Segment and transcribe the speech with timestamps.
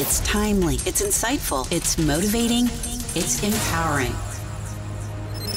[0.00, 2.64] It's timely, it's insightful, it's motivating,
[3.14, 4.14] it's empowering.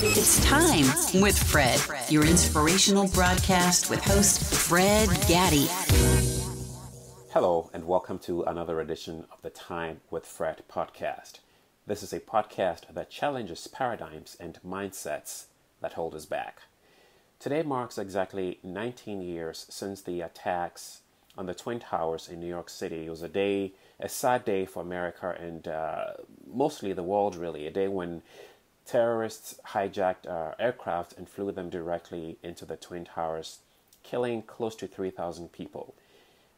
[0.01, 5.67] It's time with Fred, your inspirational broadcast with host Fred Gaddy.
[7.32, 11.39] Hello, and welcome to another edition of the Time with Fred podcast.
[11.88, 15.46] This is a podcast that challenges paradigms and mindsets
[15.80, 16.64] that hold us back.
[17.39, 21.00] Today marks exactly 19 years since the attacks
[21.38, 23.05] on the Twin Towers in New York City.
[23.05, 23.71] It was a day,
[24.04, 26.14] a sad day for America and uh,
[26.46, 27.65] mostly the world, really.
[27.65, 28.21] A day when
[28.86, 33.59] terrorists hijacked uh, aircraft and flew them directly into the Twin Towers,
[34.04, 35.95] killing close to 3,000 people.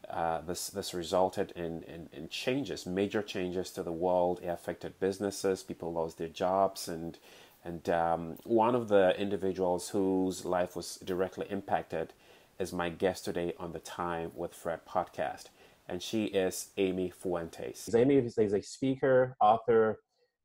[0.09, 4.39] Uh, this this resulted in, in, in, changes, major changes to the world.
[4.43, 5.63] It affected businesses.
[5.63, 7.17] People lost their jobs, and
[7.63, 12.13] and um, one of the individuals whose life was directly impacted
[12.59, 15.45] is my guest today on the Time with Fred podcast,
[15.87, 17.93] and she is Amy Fuentes.
[17.93, 19.99] Amy is a speaker, author,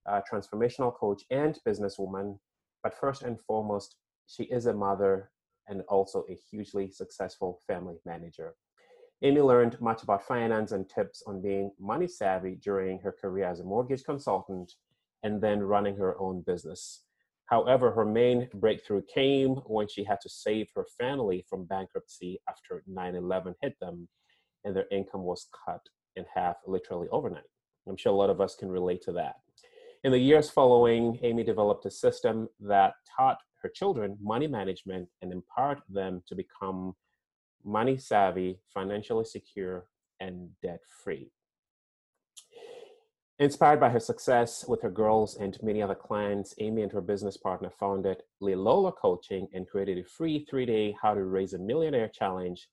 [0.07, 2.39] uh, transformational coach, and businesswoman.
[2.83, 5.31] But first and foremost, she is a mother
[5.69, 8.55] and also a hugely successful family manager.
[9.23, 13.61] Amy learned much about finance and tips on being money savvy during her career as
[13.61, 14.73] a mortgage consultant
[15.23, 17.03] and then running her own business.
[17.47, 22.83] However, her main breakthrough came when she had to save her family from bankruptcy after
[22.87, 24.09] 9 11 hit them
[24.65, 25.81] and their income was cut
[26.17, 27.45] in half literally overnight.
[27.89, 29.37] I'm sure a lot of us can relate to that.
[30.05, 35.33] In the years following, Amy developed a system that taught her children money management and
[35.33, 36.95] empowered them to become
[37.65, 39.87] money savvy, financially secure,
[40.21, 41.31] and debt free.
[43.39, 47.39] Inspired by her success with her girls and many other clients, Amy and her business
[47.39, 52.09] partner founded Lilola Coaching and created a free three day How to Raise a Millionaire
[52.09, 52.69] challenge,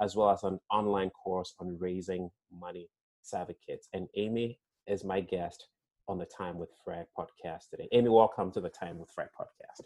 [0.00, 2.88] as well as an online course on raising money
[3.22, 3.88] savvy kids.
[3.92, 5.68] And Amy is my guest
[6.08, 7.88] on the Time with Fred podcast today.
[7.92, 9.84] Amy, welcome to the Time with Fred podcast.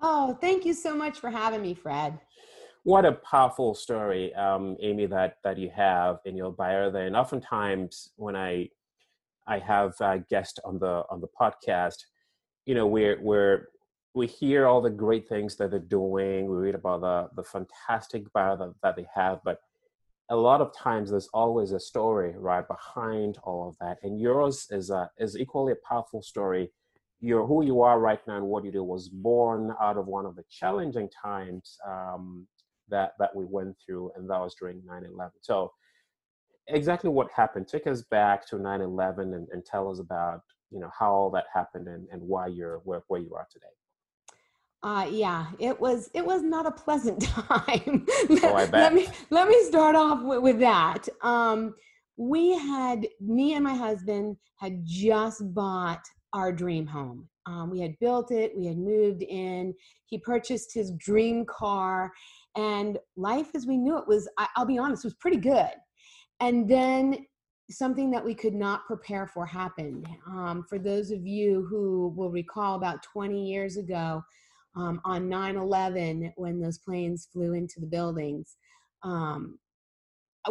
[0.00, 2.18] Oh, thank you so much for having me, Fred.
[2.84, 7.06] What a powerful story, um, Amy, that that you have in your bio there.
[7.06, 8.68] And oftentimes when I
[9.48, 11.96] I have a guest on the on the podcast.
[12.66, 13.68] You know, we're we're
[14.14, 16.46] we hear all the great things that they're doing.
[16.46, 19.60] We read about the the fantastic bio that, that they have, but
[20.30, 23.98] a lot of times there's always a story right behind all of that.
[24.02, 26.70] And yours is a is equally a powerful story.
[27.20, 30.26] You're who you are right now and what you do was born out of one
[30.26, 32.46] of the challenging times um,
[32.88, 35.30] that that we went through, and that was during 9/11.
[35.40, 35.72] So
[36.68, 37.68] exactly what happened.
[37.68, 41.46] Take us back to 9/11 and, and tell us about you know how all that
[41.52, 43.66] happened and, and why you're where, where you are today.
[44.82, 48.06] Uh, yeah, it was it was not a pleasant time.
[48.42, 48.72] oh, I bet.
[48.72, 51.08] let me let me start off with, with that.
[51.22, 51.74] Um,
[52.16, 57.28] we had me and my husband had just bought our dream home.
[57.46, 59.74] Um, we had built it, we had moved in.
[60.06, 62.12] He purchased his dream car,
[62.56, 64.28] and life as we knew it was.
[64.38, 65.70] I, I'll be honest, was pretty good.
[66.40, 67.26] And then
[67.70, 70.08] something that we could not prepare for happened.
[70.26, 74.22] Um, for those of you who will recall about 20 years ago
[74.76, 78.56] um, on 9 11, when those planes flew into the buildings,
[79.02, 79.58] um,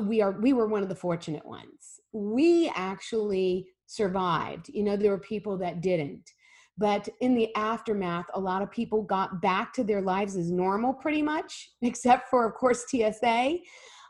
[0.01, 1.99] we, are, we were one of the fortunate ones.
[2.13, 4.69] We actually survived.
[4.69, 6.29] You know, there were people that didn't.
[6.77, 10.93] But in the aftermath, a lot of people got back to their lives as normal,
[10.93, 13.57] pretty much, except for, of course, TSA.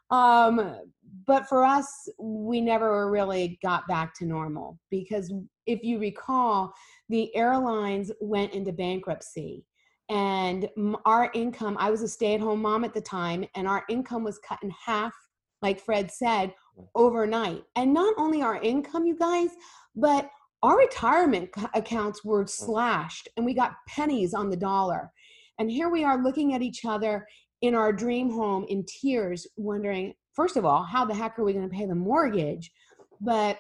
[0.09, 0.77] Um,
[1.25, 5.33] but for us, we never really got back to normal because
[5.65, 6.73] if you recall,
[7.09, 9.65] the airlines went into bankruptcy
[10.09, 10.69] and
[11.05, 14.23] our income, I was a stay at home mom at the time, and our income
[14.23, 15.13] was cut in half,
[15.61, 16.53] like Fred said,
[16.95, 17.63] overnight.
[17.75, 19.49] And not only our income, you guys,
[19.95, 20.29] but
[20.63, 22.49] our retirement accounts were mm.
[22.49, 25.11] slashed and we got pennies on the dollar.
[25.59, 27.27] And here we are looking at each other
[27.61, 31.53] in our dream home in tears, wondering, first of all, how the heck are we
[31.53, 32.71] going to pay the mortgage?
[33.19, 33.59] But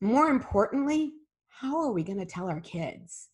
[0.00, 1.12] more importantly,
[1.48, 3.28] how are we going to tell our kids?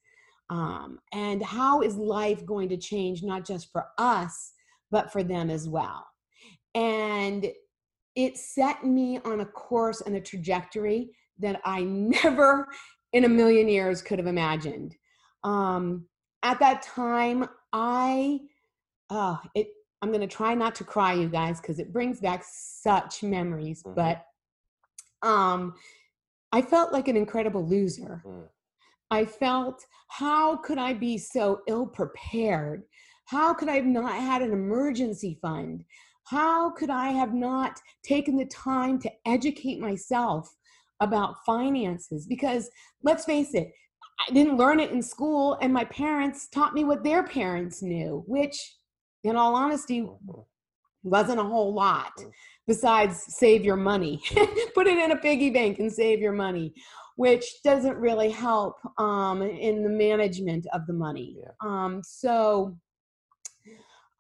[0.50, 4.52] Um, and how is life going to change, not just for us,
[4.90, 6.06] but for them as well?
[6.74, 7.46] And
[8.14, 12.68] it set me on a course and a trajectory that I never
[13.12, 14.96] in a million years could have imagined.
[15.42, 16.06] Um,
[16.42, 18.40] at that time, I,
[19.10, 19.68] oh, it,
[20.02, 23.82] I'm going to try not to cry, you guys, because it brings back such memories.
[23.82, 23.94] Mm-hmm.
[23.94, 24.26] But
[25.26, 25.74] um,
[26.52, 28.22] I felt like an incredible loser.
[29.10, 32.82] I felt, how could I be so ill prepared?
[33.26, 35.84] How could I have not had an emergency fund?
[36.24, 40.54] How could I have not taken the time to educate myself
[41.00, 42.70] about finances because
[43.02, 43.72] let's face it,
[44.20, 48.22] I didn't learn it in school, and my parents taught me what their parents knew,
[48.26, 48.76] which,
[49.24, 50.06] in all honesty,
[51.02, 52.30] wasn't a whole lot mm.
[52.66, 54.22] besides save your money,
[54.74, 56.72] put it in a piggy bank and save your money,
[57.16, 61.36] which doesn't really help um, in the management of the money.
[61.38, 61.50] Yeah.
[61.62, 62.76] Um, so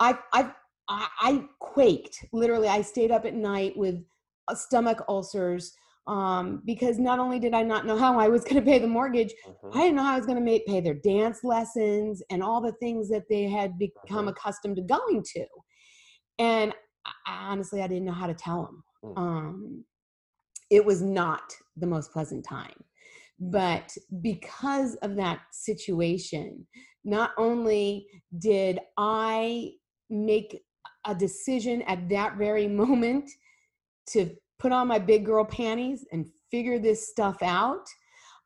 [0.00, 0.50] I, I,
[0.88, 2.68] I quaked literally.
[2.68, 4.02] I stayed up at night with
[4.48, 5.72] uh, stomach ulcers
[6.06, 8.86] um, because not only did I not know how I was going to pay the
[8.86, 9.78] mortgage, mm-hmm.
[9.78, 12.74] I didn't know how I was going to pay their dance lessons and all the
[12.80, 14.28] things that they had become mm-hmm.
[14.28, 15.46] accustomed to going to.
[16.38, 16.74] And
[17.26, 18.84] I, honestly, I didn't know how to tell them.
[19.04, 19.18] Mm.
[19.18, 19.84] Um,
[20.70, 21.42] it was not
[21.76, 22.84] the most pleasant time.
[23.38, 26.66] But because of that situation,
[27.04, 28.06] not only
[28.38, 29.72] did I
[30.08, 30.62] make
[31.06, 33.30] a decision at that very moment
[34.10, 37.86] to put on my big girl panties and figure this stuff out.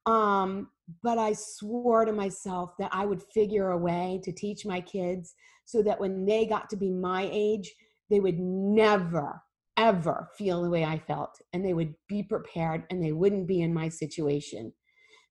[0.07, 0.69] Um,
[1.03, 5.35] but I swore to myself that I would figure a way to teach my kids
[5.67, 7.71] so that when they got to be my age,
[8.09, 9.43] they would never,
[9.79, 13.63] ever feel the way I felt and they would be prepared and they wouldn't be
[13.63, 14.73] in my situation.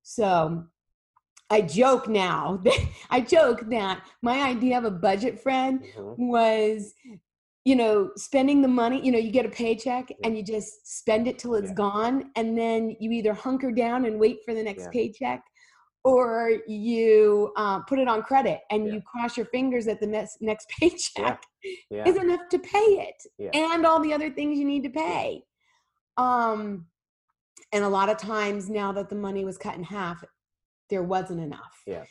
[0.02, 0.64] So
[1.50, 2.64] I joke now.
[3.10, 6.28] I joke that my idea of a budget friend mm-hmm.
[6.28, 6.94] was
[7.68, 11.28] you know, spending the money, you know, you get a paycheck and you just spend
[11.28, 11.74] it till it's yeah.
[11.74, 12.32] gone.
[12.38, 14.90] And then you either hunker down and wait for the next yeah.
[14.94, 15.44] paycheck
[16.08, 18.94] or you uh, put it on credit and yeah.
[18.94, 21.44] you cross your fingers that the next, next paycheck
[21.92, 25.44] is enough to pay it and all the other things you need to pay.
[26.16, 26.86] Um,
[27.74, 30.24] and a lot of times now that the money was cut in half,
[30.90, 31.84] there wasn't enough.
[31.86, 32.06] Yeah.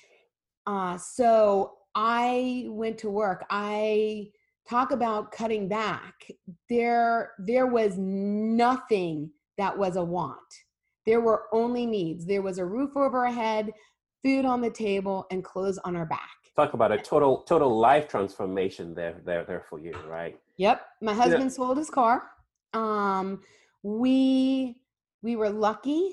[0.66, 3.46] Uh, so I went to work.
[3.48, 4.26] I
[4.68, 6.30] talk about cutting back
[6.68, 10.36] there there was nothing that was a want
[11.06, 12.26] there were only needs.
[12.26, 13.72] There was a roof over our head
[14.22, 16.30] food on the table and clothes on our back.
[16.56, 20.38] Talk about a total total life transformation there there there for you right?
[20.56, 20.80] Yep.
[21.02, 21.48] My husband yeah.
[21.48, 22.24] sold his car.
[22.72, 23.42] Um
[23.82, 24.76] we
[25.22, 26.10] we were lucky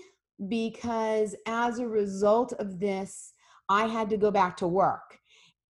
[0.47, 3.33] because as a result of this
[3.69, 5.19] i had to go back to work.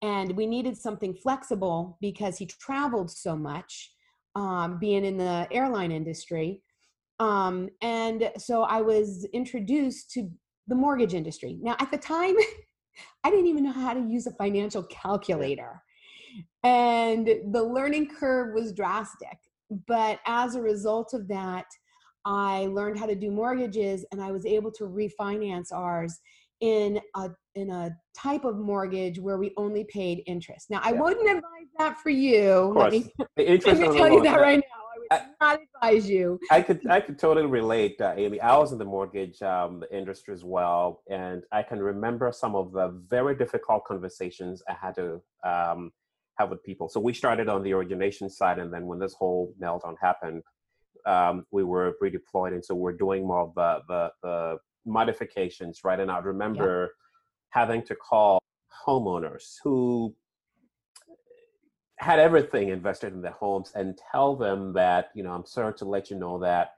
[0.02, 3.94] And we needed something flexible because he traveled so much
[4.36, 6.62] um, being in the airline industry
[7.20, 10.30] um, and so i was introduced to
[10.68, 12.36] the mortgage industry now at the time
[13.24, 15.82] i didn't even know how to use a financial calculator
[16.64, 19.38] and the learning curve was drastic
[19.88, 21.66] but as a result of that
[22.26, 26.20] i learned how to do mortgages and i was able to refinance ours
[26.64, 30.70] in a in a type of mortgage where we only paid interest.
[30.70, 31.02] Now, I yeah.
[31.02, 32.74] wouldn't advise that for you.
[32.76, 34.83] Let me, let me tell you that right now.
[35.12, 36.40] I would I, not advise you.
[36.52, 38.40] I could I could totally relate, uh, Amy.
[38.40, 42.72] I was in the mortgage um, industry as well, and I can remember some of
[42.72, 45.92] the very difficult conversations I had to um,
[46.38, 46.90] have with people.
[46.90, 50.44] So we started on the origination side, and then when this whole meltdown happened,
[51.06, 56.00] um, we were redeployed, and so we're doing more of the the, the modifications, right?
[56.00, 56.96] And I remember
[57.50, 58.40] having to call
[58.86, 60.14] homeowners who
[62.04, 65.86] had everything invested in their homes and tell them that, you know, I'm sorry to
[65.86, 66.76] let you know that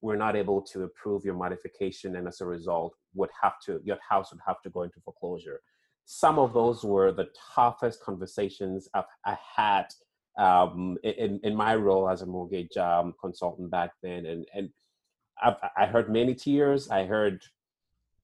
[0.00, 3.98] we're not able to approve your modification and as a result would have to your
[4.08, 5.60] house would have to go into foreclosure.
[6.04, 9.86] Some of those were the toughest conversations I've, i had
[10.38, 14.70] um, in, in my role as a mortgage um, consultant back then and, and
[15.42, 16.88] I've, i heard many tears.
[16.88, 17.42] I heard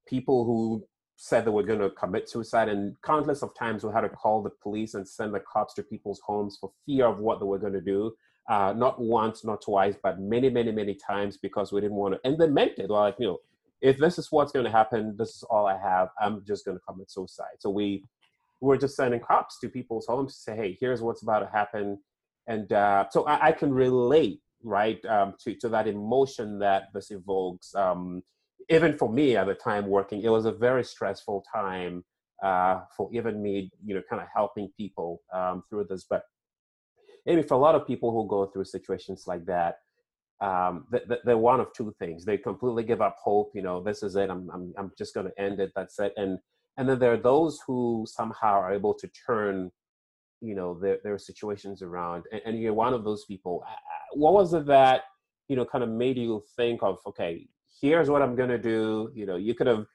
[0.07, 4.01] people who said they were going to commit suicide and countless of times we had
[4.01, 7.39] to call the police and send the cops to people's homes for fear of what
[7.39, 8.13] they were going to do
[8.49, 12.19] uh, not once not twice but many many many times because we didn't want to
[12.27, 13.37] and they meant it like you know
[13.81, 16.77] if this is what's going to happen this is all i have i'm just going
[16.77, 17.55] to commit suicide.
[17.59, 18.03] So we
[18.61, 21.99] were just sending cops to people's homes to say hey here's what's about to happen
[22.47, 27.09] and uh, so I, I, can relate right um, to, to that emotion that this
[27.09, 28.21] evokes um,
[28.69, 32.03] even for me at the time working, it was a very stressful time
[32.43, 36.05] uh, for even me, you know, kind of helping people um, through this.
[36.09, 36.23] But
[37.25, 39.77] maybe for a lot of people who go through situations like that,
[40.41, 40.85] um,
[41.23, 42.25] they're one of two things.
[42.25, 43.51] They completely give up hope.
[43.53, 44.29] You know, this is it.
[44.29, 45.71] I'm, I'm, I'm just going to end it.
[45.75, 46.13] That's it.
[46.17, 46.39] And,
[46.77, 49.71] and then there are those who somehow are able to turn,
[50.41, 52.25] you know, their, their situations around.
[52.31, 53.63] And, and you're one of those people.
[54.13, 55.03] What was it that,
[55.47, 57.47] you know, kind of made you think of, okay,
[57.81, 59.11] here's what I'm going to do.
[59.13, 59.85] You know, you could have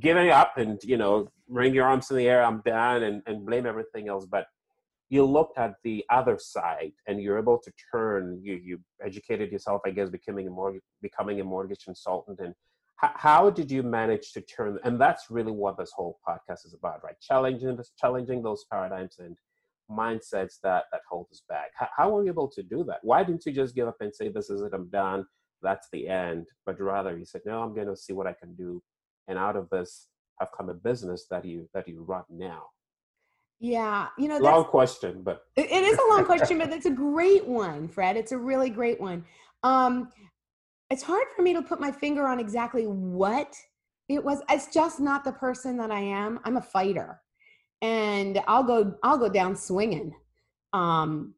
[0.00, 3.46] given up and, you know, wring your arms in the air, I'm done, and, and
[3.46, 4.26] blame everything else.
[4.26, 4.46] But
[5.08, 9.80] you looked at the other side and you're able to turn, you, you educated yourself,
[9.86, 12.40] I guess, becoming a mortgage, becoming a mortgage consultant.
[12.40, 12.54] And
[12.96, 14.78] how, how did you manage to turn?
[14.84, 17.18] And that's really what this whole podcast is about, right?
[17.20, 19.36] Challenging challenging those paradigms and
[19.90, 21.70] mindsets that that hold us back.
[21.74, 22.98] How, how were you able to do that?
[23.02, 25.24] Why didn't you just give up and say, "This is it, I'm done,
[25.62, 26.48] that's the end"?
[26.66, 28.82] But rather, he said, "No, I'm going to see what I can do,"
[29.26, 30.08] and out of this
[30.40, 32.64] have come a business that you that you run now.
[33.60, 37.44] Yeah, you know, long question, but it is a long question, but it's a great
[37.44, 38.16] one, Fred.
[38.16, 39.24] It's a really great one.
[39.64, 40.12] Um,
[40.90, 43.56] it's hard for me to put my finger on exactly what
[44.08, 44.42] it was.
[44.48, 46.38] It's just not the person that I am.
[46.44, 47.20] I'm a fighter,
[47.82, 50.14] and I'll go I'll go down swinging.
[50.72, 51.34] Um,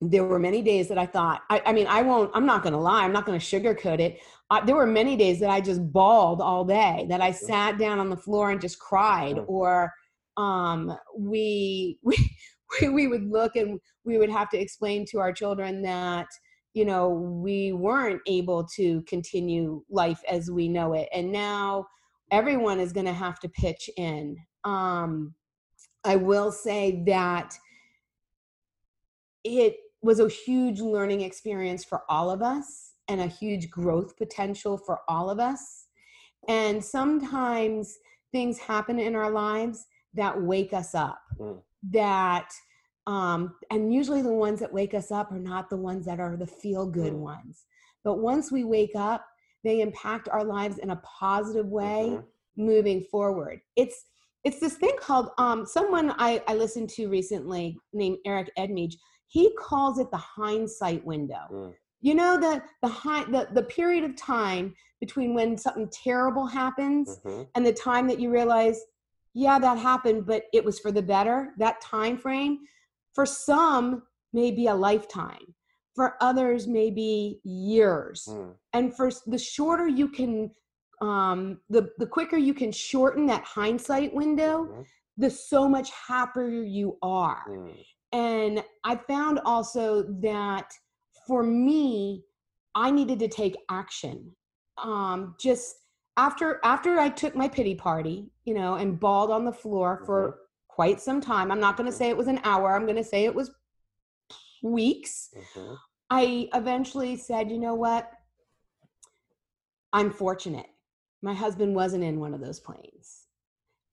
[0.00, 2.72] there were many days that I thought, I, I mean, I won't, I'm not going
[2.72, 4.20] to lie, I'm not going to sugarcoat it.
[4.50, 7.98] Uh, there were many days that I just bawled all day, that I sat down
[7.98, 9.92] on the floor and just cried, or
[10.36, 15.82] um, we, we, we would look and we would have to explain to our children
[15.82, 16.26] that,
[16.74, 21.08] you know, we weren't able to continue life as we know it.
[21.14, 21.86] And now
[22.30, 24.36] everyone is going to have to pitch in.
[24.64, 25.34] Um,
[26.04, 27.54] I will say that
[29.44, 34.76] it was a huge learning experience for all of us and a huge growth potential
[34.76, 35.86] for all of us.
[36.48, 37.96] And sometimes
[38.32, 41.18] things happen in our lives that wake us up.
[41.38, 41.62] Mm.
[41.90, 42.50] That
[43.06, 46.36] um, and usually the ones that wake us up are not the ones that are
[46.36, 47.18] the feel good mm.
[47.18, 47.64] ones.
[48.02, 49.26] But once we wake up,
[49.62, 52.62] they impact our lives in a positive way mm-hmm.
[52.62, 53.60] moving forward.
[53.76, 54.04] It's
[54.44, 58.96] it's this thing called um, someone I, I listened to recently named Eric Edmeades
[59.28, 61.46] he calls it the hindsight window.
[61.52, 61.74] Mm.
[62.00, 67.18] You know the the, high, the the period of time between when something terrible happens
[67.24, 67.42] mm-hmm.
[67.54, 68.80] and the time that you realize,
[69.34, 71.52] yeah, that happened, but it was for the better.
[71.58, 72.60] That time frame,
[73.14, 74.02] for some,
[74.32, 75.54] may be a lifetime.
[75.94, 78.26] For others, maybe years.
[78.28, 78.54] Mm.
[78.72, 80.50] And for the shorter you can,
[81.00, 84.82] um, the the quicker you can shorten that hindsight window, mm-hmm.
[85.16, 87.44] the so much happier you are.
[87.48, 87.74] Mm.
[88.14, 90.72] And I found also that
[91.26, 92.22] for me,
[92.76, 94.30] I needed to take action.
[94.82, 95.74] Um, just
[96.16, 100.28] after after I took my pity party, you know, and bawled on the floor for
[100.28, 100.38] mm-hmm.
[100.68, 101.50] quite some time.
[101.50, 102.72] I'm not going to say it was an hour.
[102.72, 103.50] I'm going to say it was
[104.62, 105.30] weeks.
[105.36, 105.74] Mm-hmm.
[106.10, 108.08] I eventually said, you know what?
[109.92, 110.66] I'm fortunate.
[111.20, 113.23] My husband wasn't in one of those planes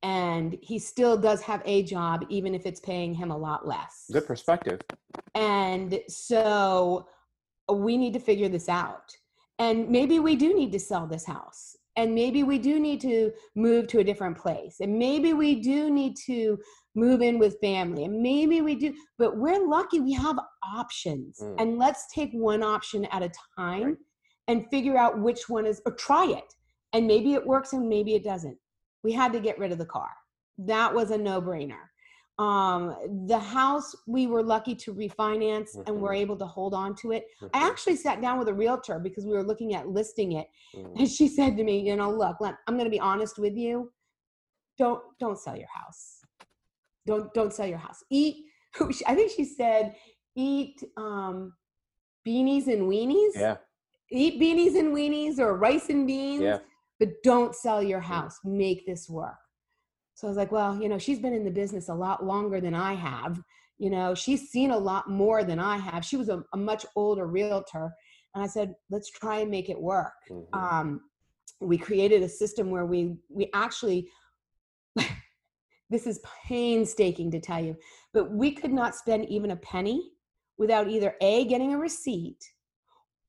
[0.03, 4.05] and he still does have a job even if it's paying him a lot less.
[4.11, 4.81] Good perspective.
[5.35, 7.07] And so
[7.71, 9.15] we need to figure this out.
[9.59, 11.75] And maybe we do need to sell this house.
[11.97, 14.77] And maybe we do need to move to a different place.
[14.79, 16.57] And maybe we do need to
[16.95, 18.05] move in with family.
[18.05, 20.39] And maybe we do but we're lucky we have
[20.75, 21.39] options.
[21.41, 21.55] Mm.
[21.59, 23.97] and let's take one option at a time right.
[24.47, 26.53] and figure out which one is or try it.
[26.93, 28.57] And maybe it works and maybe it doesn't
[29.03, 30.09] we had to get rid of the car.
[30.57, 31.79] That was a no brainer.
[32.39, 32.95] Um,
[33.27, 35.83] the house we were lucky to refinance mm-hmm.
[35.85, 37.25] and we're able to hold on to it.
[37.41, 37.55] Mm-hmm.
[37.55, 40.95] I actually sat down with a realtor because we were looking at listing it, mm-hmm.
[40.97, 43.91] and she said to me, "You know, look, I'm going to be honest with you.
[44.77, 46.21] Don't don't sell your house.
[47.05, 48.03] Don't don't sell your house.
[48.09, 48.45] Eat."
[49.07, 49.95] I think she said,
[50.35, 51.53] "Eat um,
[52.27, 53.57] beanies and weenies." Yeah.
[54.13, 56.41] Eat beanies and weenies or rice and beans.
[56.41, 56.57] Yeah
[57.01, 58.39] but don't sell your house.
[58.43, 59.39] Make this work.
[60.13, 62.61] So I was like, well, you know, she's been in the business a lot longer
[62.61, 63.41] than I have.
[63.79, 66.05] You know, she's seen a lot more than I have.
[66.05, 67.91] She was a, a much older realtor.
[68.35, 70.13] And I said, let's try and make it work.
[70.29, 70.55] Mm-hmm.
[70.55, 71.01] Um,
[71.59, 74.07] we created a system where we we actually
[75.89, 77.75] this is painstaking to tell you,
[78.13, 80.11] but we could not spend even a penny
[80.59, 82.43] without either A, getting a receipt,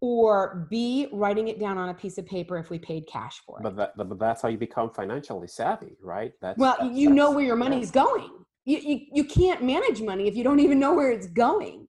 [0.03, 3.61] or B, writing it down on a piece of paper if we paid cash for
[3.61, 3.63] it.
[3.63, 6.33] But, that, but that's how you become financially savvy, right?
[6.43, 8.03] That's, well, that's, you that's, know where your money's yeah.
[8.03, 8.31] going.
[8.65, 11.87] You, you, you can't manage money if you don't even know where it's going.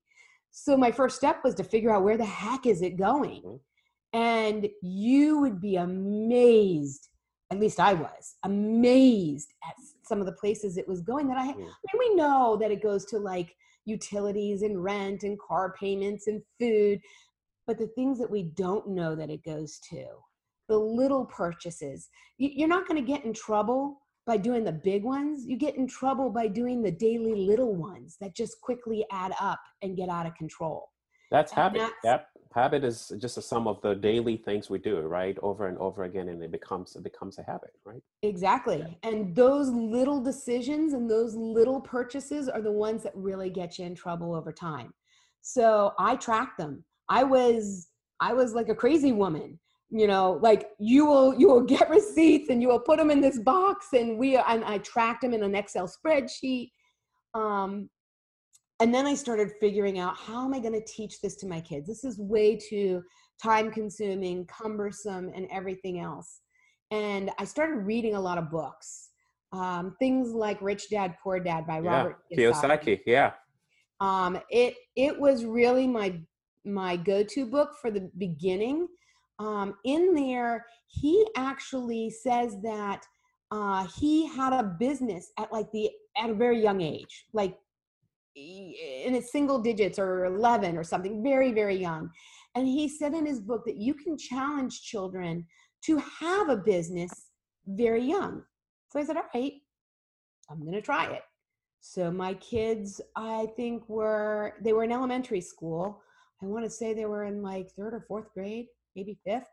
[0.52, 3.42] So my first step was to figure out where the heck is it going?
[3.42, 4.20] Mm-hmm.
[4.20, 7.10] And you would be amazed,
[7.50, 9.74] at least I was, amazed at
[10.06, 11.62] some of the places it was going that I, mm-hmm.
[11.62, 13.56] I mean, we know that it goes to like
[13.86, 17.02] utilities and rent and car payments and food
[17.68, 20.06] but the things that we don't know that it goes to
[20.70, 22.10] the little purchases.
[22.38, 25.46] You're not going to get in trouble by doing the big ones.
[25.46, 29.60] You get in trouble by doing the daily little ones that just quickly add up
[29.82, 30.90] and get out of control.
[31.32, 31.80] That's and habit.
[31.80, 35.68] that's, yep habit is just a sum of the daily things we do right over
[35.68, 38.02] and over again and it becomes it becomes a habit right?
[38.22, 38.80] Exactly.
[38.80, 39.10] Yeah.
[39.10, 43.86] and those little decisions and those little purchases are the ones that really get you
[43.86, 44.94] in trouble over time.
[45.42, 49.60] So i track them I was I was like a crazy woman
[49.94, 53.22] you know like you will you will get receipts and you will put them in
[53.22, 56.72] this box and we and i tracked them in an excel spreadsheet
[57.36, 57.90] um
[58.80, 61.62] and then i started figuring out how am i going to teach this to my
[61.62, 61.88] kids?
[61.88, 63.04] This is way too
[63.42, 66.42] time consuming cumbersome and everything else.
[66.92, 69.10] And i started reading a lot of books
[69.52, 71.98] um, things like rich dad poor dad by yeah.
[71.98, 73.00] robert kiyosaki.
[73.06, 73.34] yeah.
[74.00, 76.20] Um, it it was really my
[76.66, 78.88] my go-to book for the beginning
[79.40, 83.06] um, in there, he actually says that
[83.52, 87.58] uh, he had a business at like the at a very young age, like
[88.36, 92.10] in its single digits or 11 or something, very very young.
[92.56, 95.46] And he said in his book that you can challenge children
[95.86, 97.12] to have a business
[97.68, 98.44] very young.
[98.90, 99.54] So I said, all right,
[100.50, 101.24] I'm going to try it.
[101.80, 106.03] So my kids, I think were they were in elementary school.
[106.44, 109.48] I want to say they were in like third or fourth grade maybe fifth.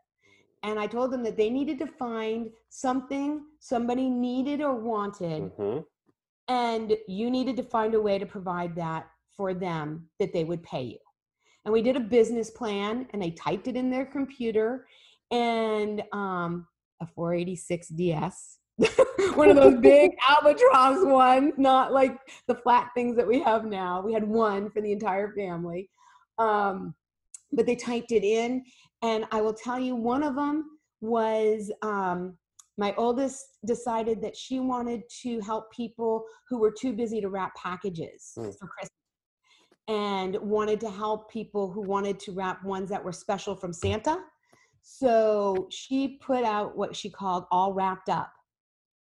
[0.63, 5.43] And I told them that they needed to find something somebody needed or wanted.
[5.43, 5.79] Mm-hmm.
[6.49, 9.07] And you needed to find a way to provide that
[9.37, 10.99] for them that they would pay you.
[11.65, 14.87] And we did a business plan and they typed it in their computer
[15.31, 16.67] and um,
[17.01, 18.59] a 486 DS.
[19.35, 22.19] one of those big albatross ones, not like
[22.49, 24.01] the flat things that we have now.
[24.01, 25.89] We had one for the entire family.
[26.41, 26.95] Um,
[27.53, 28.65] but they typed it in
[29.03, 32.37] and I will tell you, one of them was um,
[32.77, 37.55] my oldest decided that she wanted to help people who were too busy to wrap
[37.55, 38.55] packages mm.
[38.59, 38.91] for Christmas
[39.89, 44.19] and wanted to help people who wanted to wrap ones that were special from Santa.
[44.83, 48.33] So she put out what she called All Wrapped Up.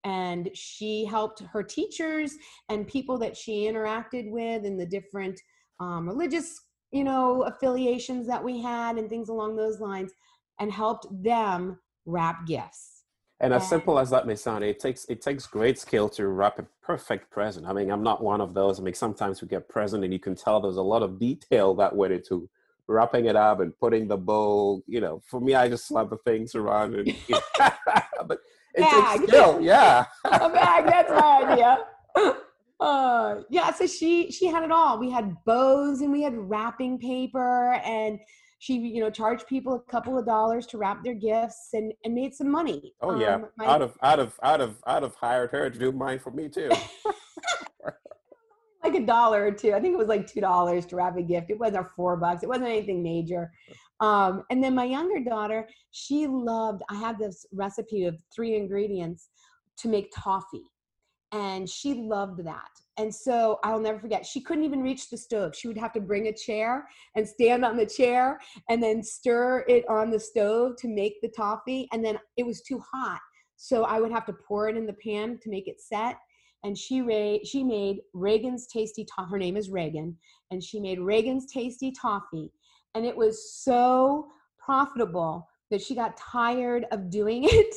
[0.06, 2.34] And she helped her teachers
[2.70, 5.40] and people that she interacted with in the different
[5.82, 10.12] um, religious you know, affiliations that we had and things along those lines
[10.60, 13.04] and helped them wrap gifts.
[13.42, 16.60] And as simple as that may sound, it takes it takes great skill to wrap
[16.60, 17.66] a perfect present.
[17.66, 18.80] I mean, I'm not one of those.
[18.80, 21.74] I mean, sometimes we get present and you can tell there's a lot of detail
[21.76, 22.50] that went into
[22.88, 24.84] wrapping it up and putting the bow.
[24.88, 27.16] You know, for me, I just slap the things around and.
[28.28, 28.40] but
[28.74, 29.20] it bag.
[29.20, 30.06] takes skill, yeah.
[30.26, 30.86] a bag.
[30.86, 32.40] That's my idea.
[32.80, 34.98] Uh yeah so she she had it all.
[35.00, 38.20] We had bows and we had wrapping paper and
[38.60, 42.14] she you know charged people a couple of dollars to wrap their gifts and and
[42.14, 42.94] made some money.
[43.02, 43.36] Oh yeah.
[43.36, 46.20] Um, my, out of out of out of out of hired her to do mine
[46.20, 46.70] for me too.
[48.82, 49.74] Like a dollar or two.
[49.74, 51.52] I think it was like two dollars to wrap a gift.
[51.52, 52.44] It wasn't four bucks.
[52.44, 53.52] It wasn't anything major.
[54.00, 59.30] Um and then my younger daughter she loved i had this recipe of three ingredients
[59.78, 60.64] to make toffee
[61.32, 62.70] and she loved that.
[62.98, 65.56] And so I'll never forget, she couldn't even reach the stove.
[65.56, 68.40] She would have to bring a chair and stand on the chair
[68.70, 71.88] and then stir it on the stove to make the toffee.
[71.94, 73.22] And then it was too hot.
[73.56, 76.18] So I would have to pour it in the pan to make it set.
[76.64, 79.32] And she, ra- she made Reagan's Tasty Toffee.
[79.32, 80.18] Her name is Reagan.
[80.52, 82.52] And she made Reagan's Tasty Toffee.
[82.96, 87.76] And it was so profitable that she got tired of doing it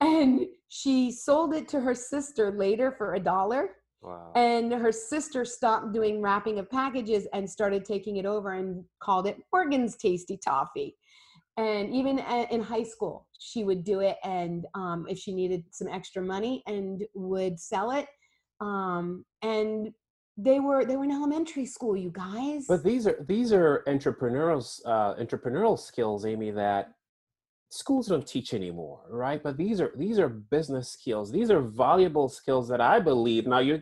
[0.00, 3.70] and she sold it to her sister later for a dollar.
[4.02, 4.32] Wow.
[4.34, 9.26] And her sister stopped doing wrapping of packages and started taking it over and called
[9.26, 10.96] it Morgan's Tasty Toffee.
[11.58, 12.18] And even
[12.50, 14.16] in high school, she would do it.
[14.24, 18.06] And um, if she needed some extra money, and would sell it.
[18.60, 19.92] Um, and
[20.38, 22.64] they were they were in elementary school, you guys.
[22.66, 26.92] But these are these are entrepreneurial uh, entrepreneurial skills, Amy, that
[27.70, 29.42] schools don't teach anymore right?
[29.42, 31.30] But these are these are business skills.
[31.32, 33.80] These are valuable skills that i believe now you're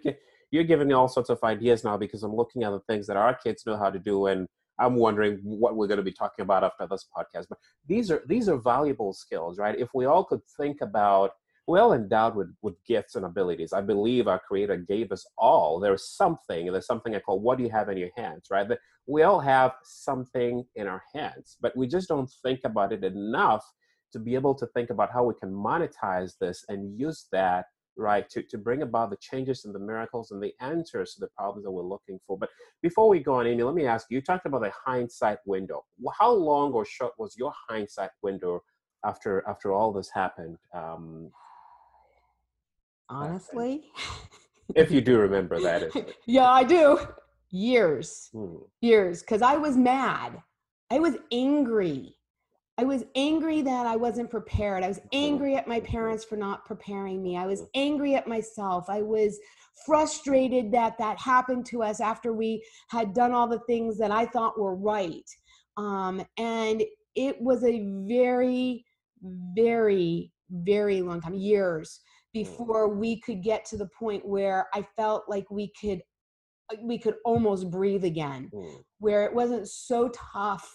[0.50, 3.16] you're giving me all sorts of ideas now because i'm looking at the things that
[3.16, 4.46] our kids know how to do and
[4.78, 8.22] i'm wondering what we're going to be talking about after this podcast but these are
[8.26, 9.78] these are valuable skills right?
[9.78, 11.32] If we all could think about
[11.68, 13.74] well endowed with with gifts and abilities.
[13.74, 15.78] I believe our creator gave us all.
[15.78, 18.68] There's something there's something i call what do you have in your hands right?
[18.68, 23.04] That we all have something in our hands but we just don't think about it
[23.04, 23.64] enough
[24.12, 27.66] to be able to think about how we can monetize this and use that
[27.98, 31.28] right to, to bring about the changes and the miracles and the answers to the
[31.36, 32.38] problems that we're looking for.
[32.38, 32.48] But
[32.80, 35.84] before we go on amy let me ask you you talked about the hindsight window.
[36.18, 38.62] How long or short was your hindsight window
[39.04, 41.30] after after all this happened um,
[43.10, 43.82] honestly
[44.74, 46.98] if you do remember that yeah i do
[47.50, 48.56] years hmm.
[48.80, 50.42] years because i was mad
[50.90, 52.14] i was angry
[52.80, 54.84] I was angry that I wasn't prepared.
[54.84, 57.36] I was angry at my parents for not preparing me.
[57.36, 58.88] I was angry at myself.
[58.88, 59.36] I was
[59.84, 64.26] frustrated that that happened to us after we had done all the things that I
[64.26, 65.28] thought were right.
[65.76, 66.84] Um, and
[67.16, 68.84] it was a very
[69.22, 72.00] very, very long time, years.
[72.32, 76.00] Before we could get to the point where I felt like we could
[76.82, 78.84] we could almost breathe again, mm.
[78.98, 80.68] where it wasn't so tough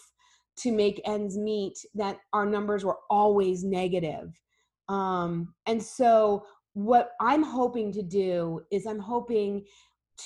[0.56, 4.32] to make ends meet that our numbers were always negative.
[4.88, 9.64] Um, and so, what I'm hoping to do is, I'm hoping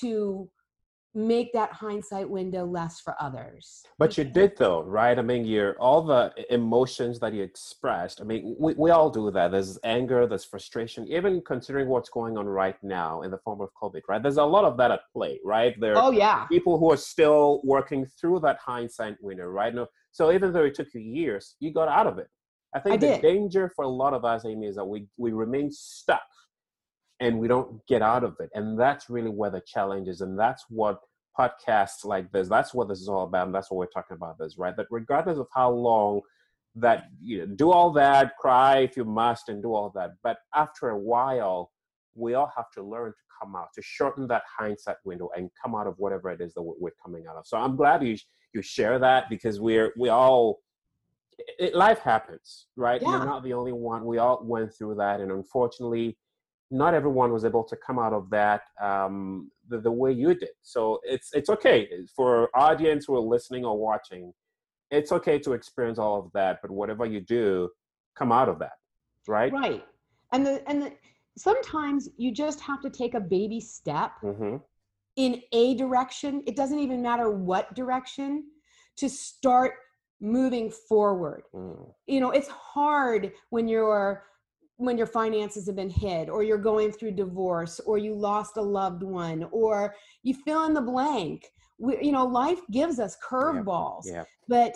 [0.00, 0.50] to
[1.18, 3.82] make that hindsight window less for others.
[3.98, 5.18] But you did though, right?
[5.18, 8.20] I mean, you're all the emotions that you expressed.
[8.20, 9.50] I mean, we, we all do that.
[9.50, 13.70] There's anger, there's frustration, even considering what's going on right now in the form of
[13.82, 14.22] COVID, right?
[14.22, 15.74] There's a lot of that at play, right?
[15.80, 16.46] There oh yeah.
[16.46, 19.74] People who are still working through that hindsight window, right?
[19.74, 22.28] No, so even though it took you years, you got out of it.
[22.74, 23.22] I think I the did.
[23.22, 26.20] danger for a lot of us, Amy, is that we, we remain stuck
[27.20, 28.50] and we don't get out of it.
[28.54, 30.20] And that's really where the challenge is.
[30.20, 31.00] And that's what
[31.38, 33.46] podcasts like this, that's what this is all about.
[33.46, 34.76] And that's what we're talking about this, right?
[34.76, 36.20] That regardless of how long
[36.74, 40.10] that you know, do all that, cry if you must, and do all that.
[40.22, 41.72] But after a while,
[42.14, 45.74] we all have to learn to come out, to shorten that hindsight window and come
[45.74, 47.46] out of whatever it is that we're coming out of.
[47.46, 48.16] So I'm glad you
[48.54, 50.60] you share that because we're we all
[51.58, 53.00] it, life happens, right?
[53.00, 53.10] Yeah.
[53.10, 54.04] You're not the only one.
[54.04, 56.18] We all went through that, and unfortunately,
[56.70, 60.50] not everyone was able to come out of that um, the, the way you did.
[60.62, 64.32] So it's it's okay for audience who are listening or watching.
[64.90, 67.70] It's okay to experience all of that, but whatever you do,
[68.16, 68.72] come out of that,
[69.26, 69.52] right?
[69.52, 69.84] Right.
[70.32, 70.92] And the and the,
[71.36, 74.56] sometimes you just have to take a baby step mm-hmm.
[75.16, 76.42] in a direction.
[76.46, 78.44] It doesn't even matter what direction
[78.96, 79.74] to start
[80.20, 81.44] moving forward.
[81.54, 81.92] Mm.
[82.06, 84.24] You know, it's hard when you're
[84.78, 88.62] when your finances have been hit or you're going through divorce or you lost a
[88.62, 91.46] loved one or you fill in the blank
[91.78, 94.12] we, you know life gives us curveballs yeah.
[94.12, 94.24] yeah.
[94.48, 94.74] but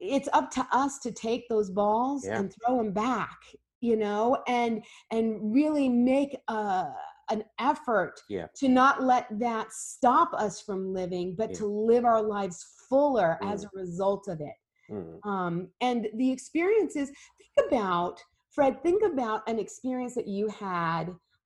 [0.00, 2.38] it's up to us to take those balls yeah.
[2.38, 3.36] and throw them back
[3.80, 6.86] you know and and really make a
[7.30, 8.46] an effort yeah.
[8.54, 13.52] to not let that stop us from living but to live our lives fuller mm.
[13.52, 14.54] as a result of it
[14.90, 15.18] mm.
[15.26, 18.20] um, and the experiences think about
[18.52, 21.04] Fred, think about an experience that you had.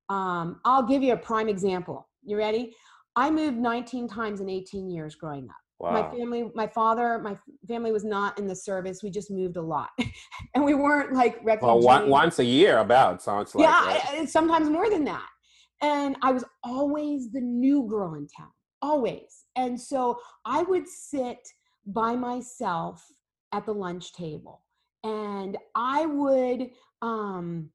[0.08, 2.08] Um, I'll give you a prime example.
[2.24, 2.74] You ready?
[3.14, 5.56] I moved 19 times in 18 years growing up.
[5.78, 5.92] Wow.
[5.92, 7.36] My family, my father, my
[7.68, 9.02] family was not in the service.
[9.02, 9.90] We just moved a lot,
[10.54, 11.84] and we weren't like refugees.
[11.84, 13.64] Well, once a year, about sounds like.
[13.64, 14.28] Yeah, right?
[14.28, 15.28] sometimes more than that.
[15.82, 18.48] And I was always the new girl in town,
[18.80, 19.44] always.
[19.54, 21.46] And so I would sit
[21.86, 23.04] by myself
[23.52, 24.62] at the lunch table,
[25.04, 26.70] and I would
[27.02, 27.70] um,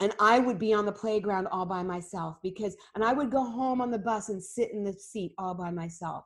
[0.00, 3.44] and I would be on the playground all by myself because, and I would go
[3.44, 6.24] home on the bus and sit in the seat all by myself.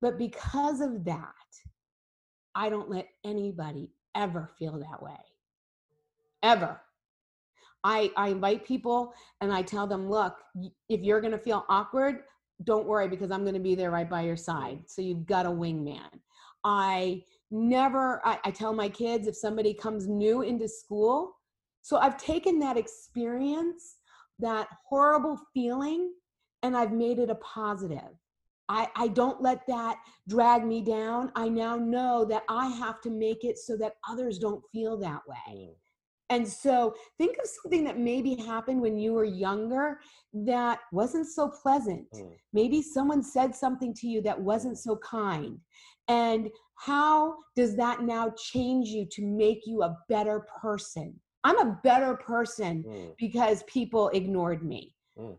[0.00, 1.34] But because of that,
[2.54, 5.18] I don't let anybody ever feel that way.
[6.42, 6.80] Ever.
[7.84, 10.36] I, I invite people and I tell them, look,
[10.88, 12.22] if you're going to feel awkward,
[12.64, 14.80] don't worry because I'm going to be there right by your side.
[14.86, 16.08] So you've got a wingman.
[16.64, 21.37] I never, I, I tell my kids if somebody comes new into school,
[21.82, 23.96] so I've taken that experience,
[24.38, 26.12] that horrible feeling,
[26.62, 28.14] and I've made it a positive.
[28.68, 31.32] I, I don't let that drag me down.
[31.34, 35.22] I now know that I have to make it so that others don't feel that
[35.26, 35.68] way.
[35.70, 35.74] Mm.
[36.30, 40.00] And so think of something that maybe happened when you were younger
[40.34, 42.06] that wasn't so pleasant.
[42.14, 42.32] Mm.
[42.52, 45.58] Maybe someone said something to you that wasn't so kind.
[46.08, 51.18] And how does that now change you to make you a better person?
[51.48, 53.16] I'm a better person mm.
[53.16, 54.94] because people ignored me.
[55.18, 55.38] Mm.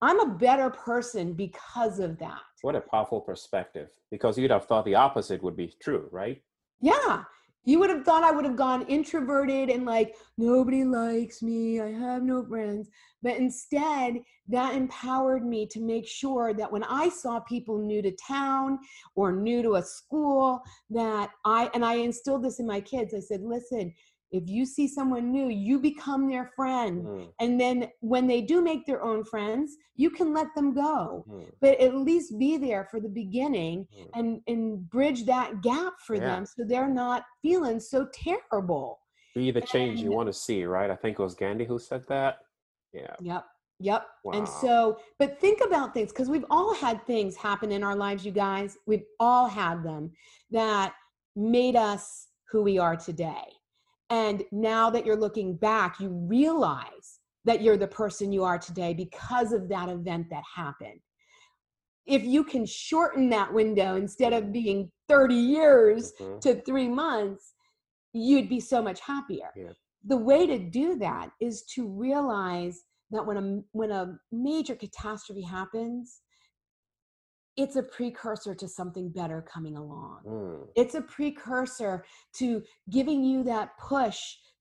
[0.00, 2.40] I'm a better person because of that.
[2.62, 3.88] What a powerful perspective.
[4.12, 6.40] Because you'd have thought the opposite would be true, right?
[6.80, 7.24] Yeah.
[7.64, 11.90] You would have thought I would have gone introverted and like, nobody likes me, I
[11.90, 12.88] have no friends.
[13.20, 14.14] But instead,
[14.48, 18.78] that empowered me to make sure that when I saw people new to town
[19.14, 23.20] or new to a school, that I, and I instilled this in my kids, I
[23.20, 23.92] said, listen,
[24.32, 27.28] if you see someone new you become their friend mm.
[27.40, 31.46] and then when they do make their own friends you can let them go mm.
[31.60, 34.08] but at least be there for the beginning mm.
[34.14, 36.22] and and bridge that gap for yeah.
[36.22, 39.00] them so they're not feeling so terrible
[39.34, 41.78] be the change and, you want to see right i think it was gandhi who
[41.78, 42.38] said that
[42.92, 43.44] yeah yep
[43.82, 44.06] Yep.
[44.24, 44.32] Wow.
[44.34, 48.26] And so, but think about things because we've all had things happen in our lives,
[48.26, 48.76] you guys.
[48.86, 50.12] We've all had them
[50.50, 50.92] that
[51.34, 53.46] made us who we are today.
[54.10, 58.92] And now that you're looking back, you realize that you're the person you are today
[58.92, 61.00] because of that event that happened.
[62.06, 66.38] If you can shorten that window instead of being 30 years mm-hmm.
[66.40, 67.54] to three months,
[68.12, 69.50] you'd be so much happier.
[69.56, 69.72] Yeah.
[70.04, 75.42] the way to do that is to realize that when a when a major catastrophe
[75.42, 76.20] happens
[77.60, 80.66] it's a precursor to something better coming along mm.
[80.76, 84.18] it's a precursor to giving you that push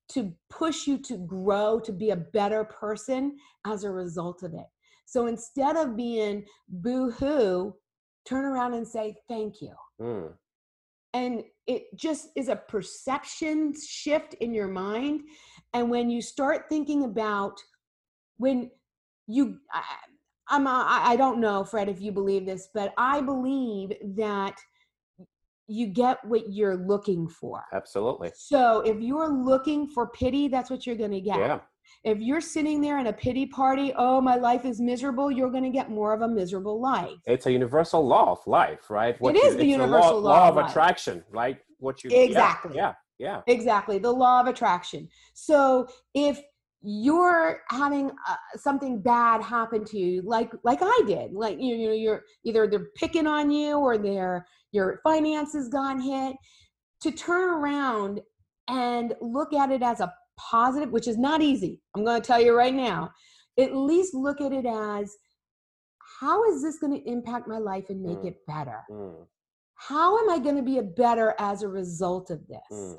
[0.09, 4.67] to push you to grow to be a better person as a result of it
[5.05, 7.73] so instead of being boo-hoo
[8.27, 10.29] turn around and say thank you mm.
[11.13, 15.21] and it just is a perception shift in your mind
[15.73, 17.57] and when you start thinking about
[18.37, 18.69] when
[19.27, 19.83] you I,
[20.49, 24.55] I'm uh, a, I don't know Fred if you believe this but I believe that
[25.67, 30.85] you get what you're looking for absolutely so if you're looking for pity that's what
[30.87, 31.59] you're going to get yeah
[32.03, 35.63] if you're sitting there in a pity party, oh, my life is miserable, you're going
[35.63, 37.17] to get more of a miserable life.
[37.25, 39.19] It's a universal law of life, right?
[39.19, 41.57] What it is you, the universal law, law, of, of attraction, right?
[41.79, 45.09] What you exactly, yeah, yeah, yeah, exactly, the law of attraction.
[45.33, 46.39] So if
[46.81, 51.87] you're having uh, something bad happen to you like like i did like you you
[51.87, 56.35] know you're either they're picking on you or their your finances got hit
[57.01, 58.21] to turn around
[58.67, 61.81] and look at it as a positive, which is not easy.
[61.95, 63.11] I'm going to tell you right now.
[63.57, 65.13] At least look at it as
[66.19, 68.27] how is this going to impact my life and make mm.
[68.27, 68.83] it better?
[68.89, 69.25] Mm.
[69.75, 72.59] How am I going to be a better as a result of this?
[72.71, 72.97] Mm.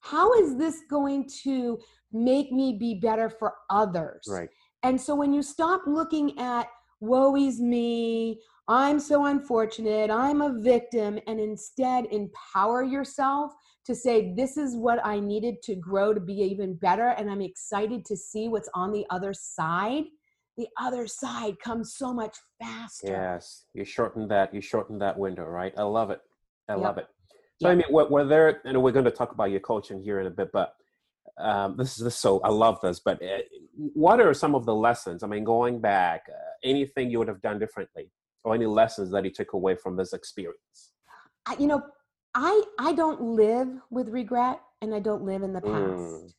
[0.00, 1.78] How is this going to
[2.12, 4.24] make me be better for others?
[4.28, 4.48] Right.
[4.82, 6.68] And so when you stop looking at
[7.00, 13.52] woe is me, I'm so unfortunate, I'm a victim, and instead empower yourself
[13.84, 17.08] to say, this is what I needed to grow to be even better.
[17.10, 20.04] And I'm excited to see what's on the other side.
[20.56, 23.08] The other side comes so much faster.
[23.08, 24.52] Yes, you shorten that.
[24.52, 25.72] You shorten that window, right?
[25.76, 26.20] I love it.
[26.68, 26.82] I yep.
[26.82, 27.06] love it.
[27.62, 27.72] So yep.
[27.72, 28.60] I mean, were, were there?
[28.64, 30.74] And we're going to talk about your coaching here in a bit, but
[31.38, 33.00] um, this is this, so I love this.
[33.00, 33.38] But uh,
[33.74, 35.22] what are some of the lessons?
[35.22, 38.10] I mean, going back, uh, anything you would have done differently,
[38.44, 40.92] or any lessons that you took away from this experience?
[41.46, 41.82] I, you know,
[42.34, 45.72] I I don't live with regret and I don't live in the past.
[45.72, 46.32] Mm.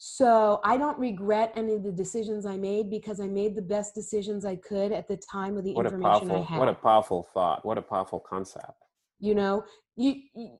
[0.00, 3.96] So I don't regret any of the decisions I made because I made the best
[3.96, 6.58] decisions I could at the time with the what information I had.
[6.60, 7.64] What a powerful thought.
[7.64, 8.84] What a powerful concept.
[9.20, 9.64] You know,
[9.96, 10.14] you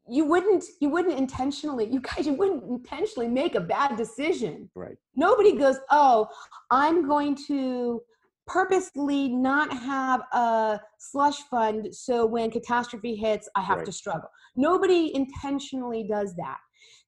[0.09, 4.69] you wouldn't you wouldn't intentionally you guys you wouldn't intentionally make a bad decision.
[4.75, 4.97] Right.
[5.15, 6.29] Nobody goes, "Oh,
[6.71, 8.03] I'm going to
[8.49, 13.85] purposely not have a slush fund so when catastrophe hits i have right.
[13.87, 16.57] to struggle nobody intentionally does that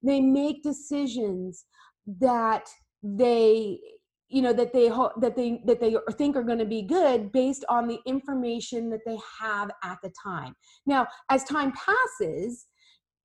[0.02, 1.64] they make decisions
[2.06, 2.68] that
[3.02, 3.78] they
[4.30, 7.32] you know that they ho- that they that they think are going to be good
[7.32, 10.54] based on the information that they have at the time
[10.86, 12.66] now as time passes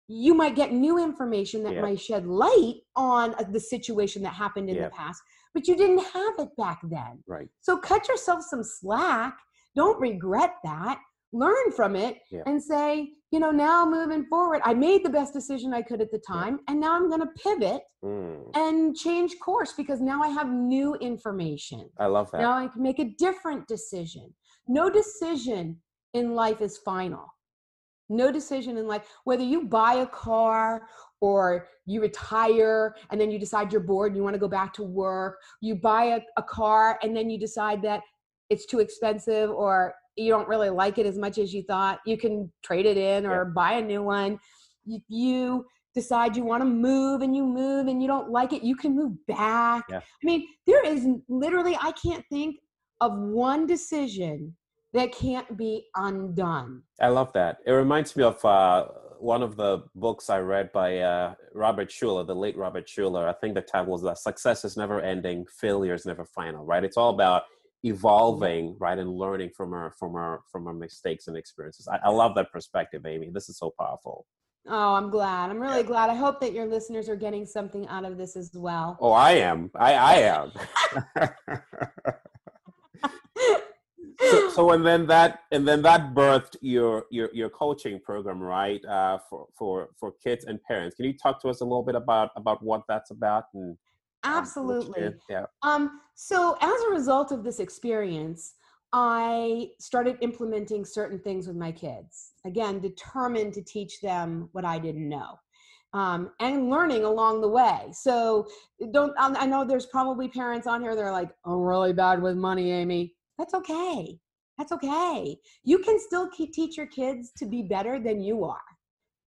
[0.07, 1.81] you might get new information that yeah.
[1.81, 4.83] might shed light on uh, the situation that happened in yeah.
[4.83, 5.21] the past
[5.53, 9.37] but you didn't have it back then right so cut yourself some slack
[9.75, 10.99] don't regret that
[11.33, 12.41] learn from it yeah.
[12.45, 16.09] and say you know now moving forward i made the best decision i could at
[16.09, 18.49] the time and now i'm going to pivot mm.
[18.55, 21.89] and change course because now i have new information.
[21.99, 22.39] I love that.
[22.39, 24.33] Now i can make a different decision.
[24.69, 25.75] No decision
[26.13, 27.25] in life is final.
[28.07, 30.87] No decision in life, whether you buy a car
[31.19, 34.71] or you retire and then you decide you're bored and you want to go back
[34.75, 38.01] to work, you buy a, a car and then you decide that
[38.49, 42.17] it's too expensive or you don't really like it as much as you thought, you
[42.17, 43.51] can trade it in or yeah.
[43.53, 44.39] buy a new one.
[44.85, 48.63] You, you decide you want to move and you move and you don't like it,
[48.63, 49.85] you can move back.
[49.89, 49.97] Yeah.
[49.97, 52.57] I mean, there is literally, I can't think
[53.01, 54.55] of one decision
[54.93, 56.81] that can't be undone.
[57.01, 57.57] I love that.
[57.65, 58.87] It reminds me of uh,
[59.19, 63.27] one of the books I read by uh, Robert Schuller, the late Robert Schuller.
[63.27, 66.83] I think the title was that "Success is never ending, failure is never final." Right?
[66.83, 67.43] It's all about
[67.85, 71.87] evolving, right, and learning from our from our from our mistakes and experiences.
[71.87, 73.29] I, I love that perspective, Amy.
[73.31, 74.25] This is so powerful.
[74.67, 75.51] Oh, I'm glad.
[75.51, 76.09] I'm really glad.
[76.09, 78.97] I hope that your listeners are getting something out of this as well.
[78.99, 79.69] Oh, I am.
[79.75, 80.51] I I am.
[84.19, 88.83] so, so and then that and then that birthed your your your coaching program right
[88.85, 91.95] uh, for for for kids and parents can you talk to us a little bit
[91.95, 93.77] about about what that's about and
[94.25, 98.55] absolutely um, yeah um so as a result of this experience
[98.93, 104.77] i started implementing certain things with my kids again determined to teach them what i
[104.77, 105.37] didn't know
[105.95, 107.87] um, and learning along the way.
[107.93, 108.47] So
[108.91, 112.35] don't I know there's probably parents on here that are like, "I'm really bad with
[112.35, 114.19] money, Amy." That's okay.
[114.57, 115.37] That's okay.
[115.63, 118.61] You can still keep, teach your kids to be better than you are.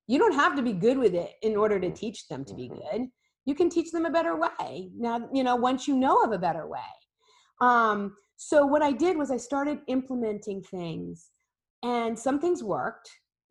[0.07, 2.69] You don't have to be good with it in order to teach them to be
[2.69, 2.97] mm-hmm.
[2.97, 3.07] good.
[3.47, 6.37] You can teach them a better way now you know once you know of a
[6.37, 6.79] better way
[7.61, 11.31] um, so what i did was i started implementing things
[11.83, 13.09] and some things worked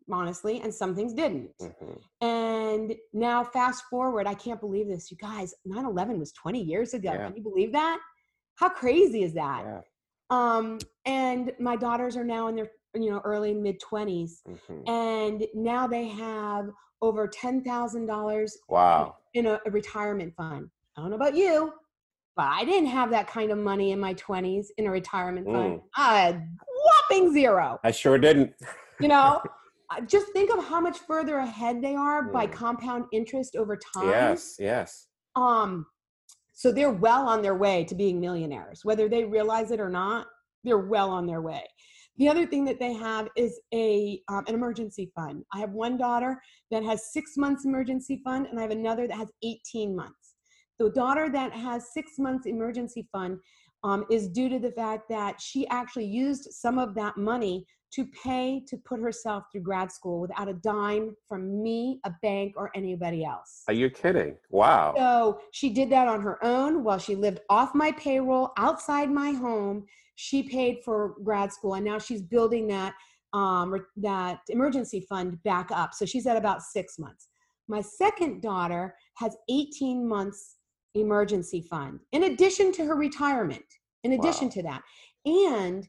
[0.09, 2.25] honestly and some things didn't mm-hmm.
[2.25, 7.11] and now fast forward i can't believe this you guys 9-11 was 20 years ago
[7.11, 7.25] yeah.
[7.25, 7.99] can you believe that
[8.55, 9.81] how crazy is that yeah.
[10.29, 14.89] um and my daughters are now in their you know early mid 20s mm-hmm.
[14.89, 16.69] and now they have
[17.01, 20.69] over $10,000 wow in a, a, retirement fund.
[20.97, 21.71] I don't know about you,
[22.35, 25.53] but I didn't have that kind of money in my 20s in a retirement mm.
[25.53, 25.81] fund.
[25.95, 26.47] I had
[26.85, 27.79] whopping zero.
[27.83, 28.53] I sure didn't.
[28.99, 29.41] You know,
[30.07, 32.33] just think of how much further ahead they are mm.
[32.33, 34.09] by compound interest over time.
[34.09, 35.07] Yes, yes.
[35.35, 35.85] Um
[36.53, 40.25] so they're well on their way to being millionaires whether they realize it or not.
[40.63, 41.63] They're well on their way.
[42.17, 45.43] The other thing that they have is a um, an emergency fund.
[45.53, 49.17] I have one daughter that has six months emergency fund, and I have another that
[49.17, 50.35] has 18 months.
[50.79, 53.39] The daughter that has six months emergency fund
[53.83, 58.05] um, is due to the fact that she actually used some of that money to
[58.05, 62.69] pay to put herself through grad school without a dime from me, a bank, or
[62.75, 63.63] anybody else.
[63.67, 64.35] Are you kidding?
[64.49, 64.93] Wow.
[64.97, 69.31] So she did that on her own while she lived off my payroll outside my
[69.31, 69.85] home
[70.17, 72.93] she paid for grad school and now she's building that
[73.33, 75.93] um, that emergency fund back up.
[75.93, 77.27] So she's at about six months.
[77.67, 80.55] My second daughter has 18 months
[80.95, 83.65] emergency fund in addition to her retirement
[84.03, 84.53] in addition wow.
[84.53, 84.81] to that.
[85.25, 85.87] And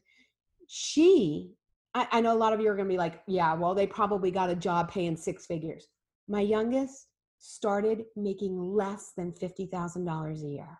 [0.67, 1.53] she
[1.95, 3.87] I, I know a lot of you are going to be like yeah well they
[3.87, 5.87] probably got a job paying six figures.
[6.27, 7.07] My youngest
[7.39, 10.79] started making less than $50000 a year.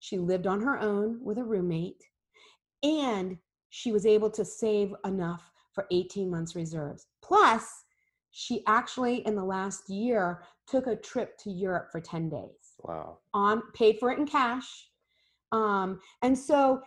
[0.00, 2.02] She lived on her own with a roommate
[2.82, 3.38] and
[3.70, 7.06] she was able to save enough for 18 months reserves.
[7.22, 7.84] Plus,
[8.30, 12.74] she actually in the last year took a trip to Europe for 10 days.
[12.82, 13.18] Wow.
[13.34, 14.88] On paid for it in cash.
[15.52, 16.80] Um, and so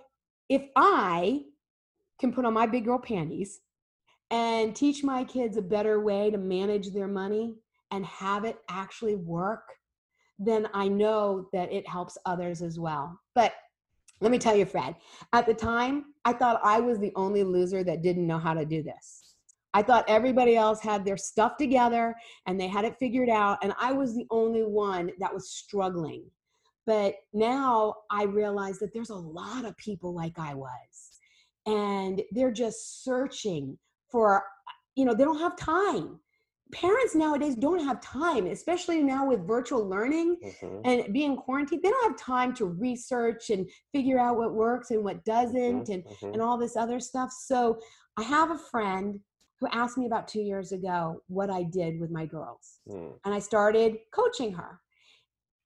[0.49, 1.41] if I
[2.19, 3.61] can put on my big girl panties
[4.31, 7.55] and teach my kids a better way to manage their money
[7.91, 9.63] and have it actually work,
[10.39, 13.19] then I know that it helps others as well.
[13.35, 13.53] But
[14.23, 14.95] let me tell you, Fred,
[15.33, 18.63] at the time, I thought I was the only loser that didn't know how to
[18.63, 19.35] do this.
[19.73, 22.15] I thought everybody else had their stuff together
[22.47, 26.23] and they had it figured out, and I was the only one that was struggling.
[26.85, 31.19] But now I realize that there's a lot of people like I was,
[31.65, 33.77] and they're just searching
[34.09, 34.41] for,
[34.95, 36.19] you know, they don't have time
[36.73, 40.81] parents nowadays don't have time, especially now with virtual learning mm-hmm.
[40.85, 41.81] and being quarantined.
[41.81, 45.91] They don't have time to research and figure out what works and what doesn't mm-hmm.
[45.91, 46.33] and, mm-hmm.
[46.33, 47.31] and all this other stuff.
[47.31, 47.79] So
[48.17, 49.19] I have a friend
[49.59, 52.79] who asked me about two years ago what I did with my girls.
[52.89, 53.13] Mm.
[53.23, 54.79] And I started coaching her.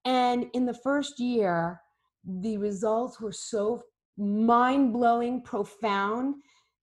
[0.06, 1.82] And in the first year,
[2.24, 3.82] the results were so
[4.18, 6.36] mind blowing, profound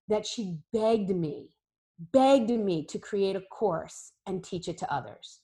[0.09, 1.54] that she begged me
[2.13, 5.41] begged me to create a course and teach it to others.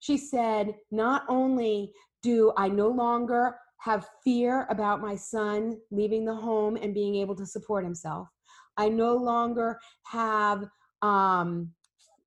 [0.00, 6.34] She said, Not only do I no longer have fear about my son leaving the
[6.34, 8.28] home and being able to support himself,
[8.76, 10.64] I no longer have
[11.02, 11.72] um,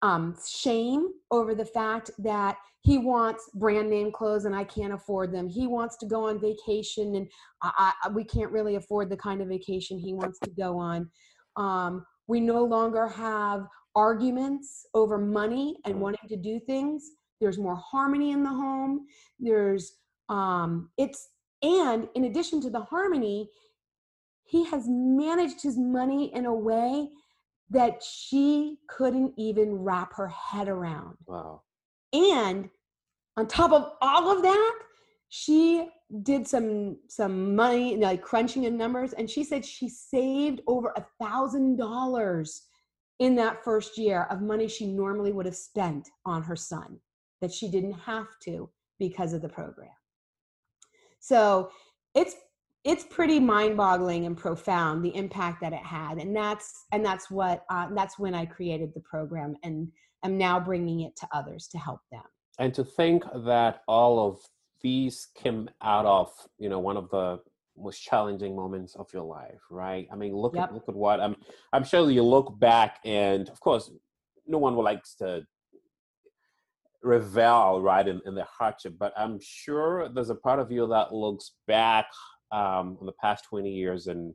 [0.01, 5.33] um, shame over the fact that he wants brand name clothes and I can't afford
[5.33, 5.47] them.
[5.47, 7.27] He wants to go on vacation and
[7.62, 11.09] I, I, we can't really afford the kind of vacation he wants to go on.
[11.55, 15.99] Um, we no longer have arguments over money and mm.
[15.99, 17.12] wanting to do things.
[17.39, 19.05] There's more harmony in the home.
[19.39, 19.97] There's
[20.29, 21.29] um it's
[21.62, 23.49] and in addition to the harmony,
[24.43, 27.09] he has managed his money in a way
[27.69, 31.17] that she couldn't even wrap her head around.
[31.25, 31.63] Wow.
[32.12, 32.69] And
[33.38, 34.79] on top of all of that,
[35.29, 35.88] she
[36.21, 41.06] did some some money like crunching in numbers and she said she saved over a
[41.19, 42.67] thousand dollars
[43.19, 47.00] in that first year of money she normally would have spent on her son
[47.42, 48.69] that she didn't have to
[49.00, 49.90] because of the program.
[51.19, 51.71] So
[52.13, 52.35] it's
[52.83, 57.63] it's pretty mind-boggling and profound the impact that it had and that's and that's what
[57.69, 59.87] uh, that's when i created the program and
[60.23, 62.23] i'm now bringing it to others to help them.
[62.60, 64.40] And to think that all of
[64.84, 67.40] these came out of you know one of the
[67.77, 70.65] most challenging moments of your life right i mean look yep.
[70.65, 71.36] at look at what i'm
[71.71, 73.90] i'm sure you look back and of course
[74.46, 75.44] no one likes to
[77.02, 81.13] revel right in, in the hardship but i'm sure there's a part of you that
[81.13, 82.06] looks back
[82.52, 84.34] um, in the past 20 years and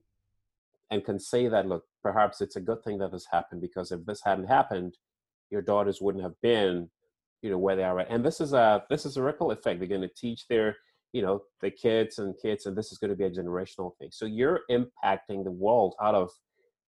[0.91, 4.05] and can say that look perhaps it's a good thing that this happened because if
[4.05, 4.97] this hadn't happened
[5.51, 6.91] your daughters wouldn't have been
[7.43, 9.79] you know where they are at and this is a this is a ripple effect.
[9.79, 10.77] They're going to teach their
[11.13, 14.09] you know the kids and kids and this is going to be a generational thing.
[14.13, 16.31] So you're impacting the world out of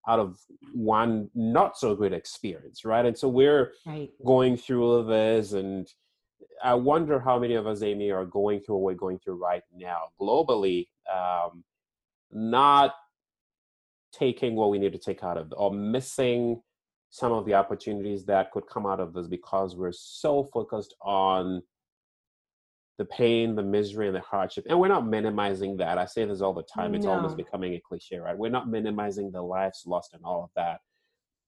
[0.09, 0.39] out of
[0.73, 3.05] one not so good experience right?
[3.05, 4.11] And so we're right.
[4.25, 5.87] going through all this and
[6.63, 9.63] i wonder how many of us amy are going through what we're going through right
[9.75, 11.65] now globally um,
[12.33, 12.95] not
[14.13, 16.61] taking what we need to take out of or missing
[17.11, 21.61] some of the opportunities that could come out of this because we're so focused on
[22.99, 24.67] the pain, the misery, and the hardship.
[24.69, 25.99] And we're not minimizing that.
[25.99, 26.95] I say this all the time.
[26.95, 27.13] It's no.
[27.13, 28.37] almost becoming a cliche, right?
[28.37, 30.81] We're not minimizing the lives lost and all of that.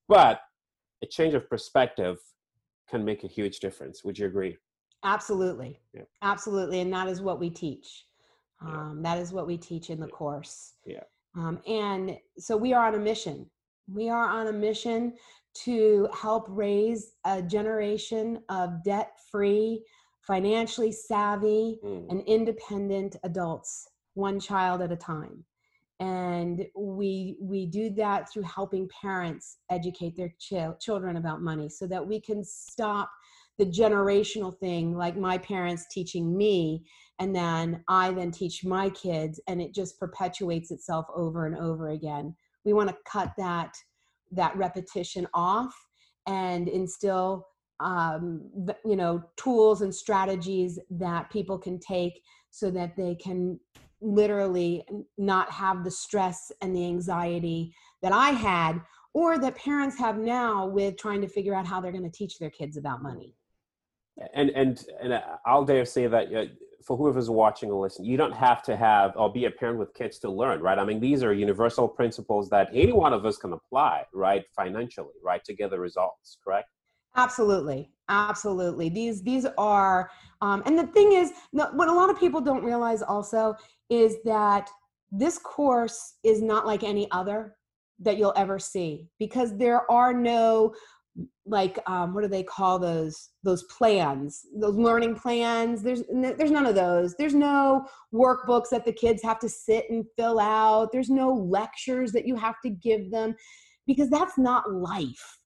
[0.09, 0.41] But
[1.03, 2.19] a change of perspective
[2.89, 4.03] can make a huge difference.
[4.03, 4.57] Would you agree?
[5.05, 5.79] Absolutely.
[5.93, 6.03] Yeah.
[6.23, 6.81] Absolutely.
[6.81, 8.07] And that is what we teach.
[8.61, 9.15] Um, yeah.
[9.15, 10.13] That is what we teach in the yeah.
[10.13, 10.73] course.
[10.87, 11.05] Yeah.
[11.37, 13.47] Um, and so we are on a mission.
[13.93, 15.15] We are on a mission
[15.55, 19.85] to help raise a generation of debt free,
[20.27, 22.09] financially savvy, mm.
[22.11, 25.45] and independent adults, one child at a time.
[26.01, 31.87] And we, we do that through helping parents educate their ch- children about money so
[31.87, 33.11] that we can stop
[33.59, 36.85] the generational thing, like my parents teaching me,
[37.19, 41.91] and then I then teach my kids, and it just perpetuates itself over and over
[41.91, 42.35] again.
[42.65, 43.77] We want to cut that
[44.33, 45.75] that repetition off
[46.27, 47.47] and instill
[47.81, 48.51] um,
[48.85, 52.21] you know tools and strategies that people can take
[52.51, 53.59] so that they can
[54.01, 54.85] literally
[55.17, 57.73] not have the stress and the anxiety
[58.03, 58.81] that i had
[59.15, 62.39] or that parents have now with trying to figure out how they're going to teach
[62.39, 63.37] their kids about money.
[64.35, 66.45] And and and i'll dare say that uh,
[66.85, 69.95] for whoever's watching or listening, you don't have to have or be a parent with
[69.95, 70.79] kids to learn, right?
[70.79, 75.15] I mean, these are universal principles that any one of us can apply, right, financially,
[75.25, 76.69] right, to get the results, correct?
[77.17, 78.89] Absolutely, absolutely.
[78.89, 80.11] These these are,
[80.41, 83.55] um, and the thing is, what a lot of people don't realize also
[83.91, 84.71] is that
[85.11, 87.57] this course is not like any other
[87.99, 90.75] that you'll ever see because there are no
[91.45, 95.83] like um, what do they call those those plans those learning plans?
[95.83, 97.15] There's there's none of those.
[97.17, 100.91] There's no workbooks that the kids have to sit and fill out.
[100.93, 103.35] There's no lectures that you have to give them
[103.87, 105.39] because that's not life.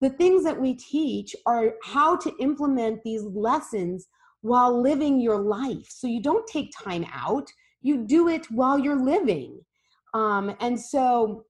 [0.00, 4.08] The things that we teach are how to implement these lessons
[4.40, 5.86] while living your life.
[5.88, 7.48] So you don't take time out.
[7.82, 9.60] You do it while you're living.
[10.14, 11.44] Um, and so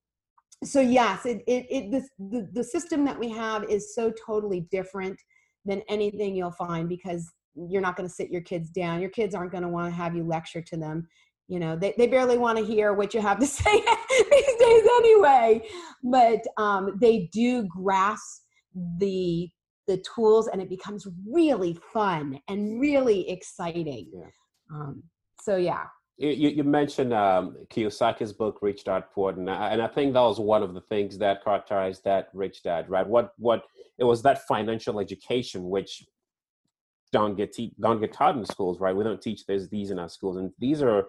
[0.65, 4.61] so yes it, it, it this, the, the system that we have is so totally
[4.71, 5.19] different
[5.65, 9.01] than anything you'll find because you're not going to sit your kids down.
[9.01, 11.07] Your kids aren't going to want to have you lecture to them.
[11.49, 14.83] You know they, they barely want to hear what you have to say these days
[14.99, 15.63] anyway.
[16.03, 18.43] But um, they do grasp
[18.99, 19.51] the
[19.89, 24.11] the tools and it becomes really fun and really exciting.
[24.15, 24.31] Yeah.
[24.73, 25.03] um,
[25.43, 25.85] so yeah
[26.19, 30.21] you, you mentioned um, Kiyosaki's book Rich Dad Poor and I, and I think that
[30.21, 33.07] was one of the things that characterized that Rich Dad, right?
[33.07, 33.65] What what
[33.99, 36.05] it was that financial education which
[37.13, 38.95] don't get te- don't get taught in schools, right?
[38.95, 41.07] We don't teach this these in our schools, and these are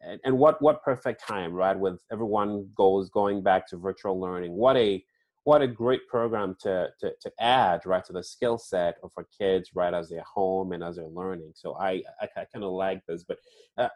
[0.00, 1.78] and, and what what perfect time, right?
[1.78, 5.04] With everyone goes going back to virtual learning, what a
[5.44, 9.26] what a great program to to, to add right to the skill set of our
[9.36, 12.72] kids right as they're home and as they're learning so i i, I kind of
[12.72, 13.38] like this but
[13.78, 13.88] uh,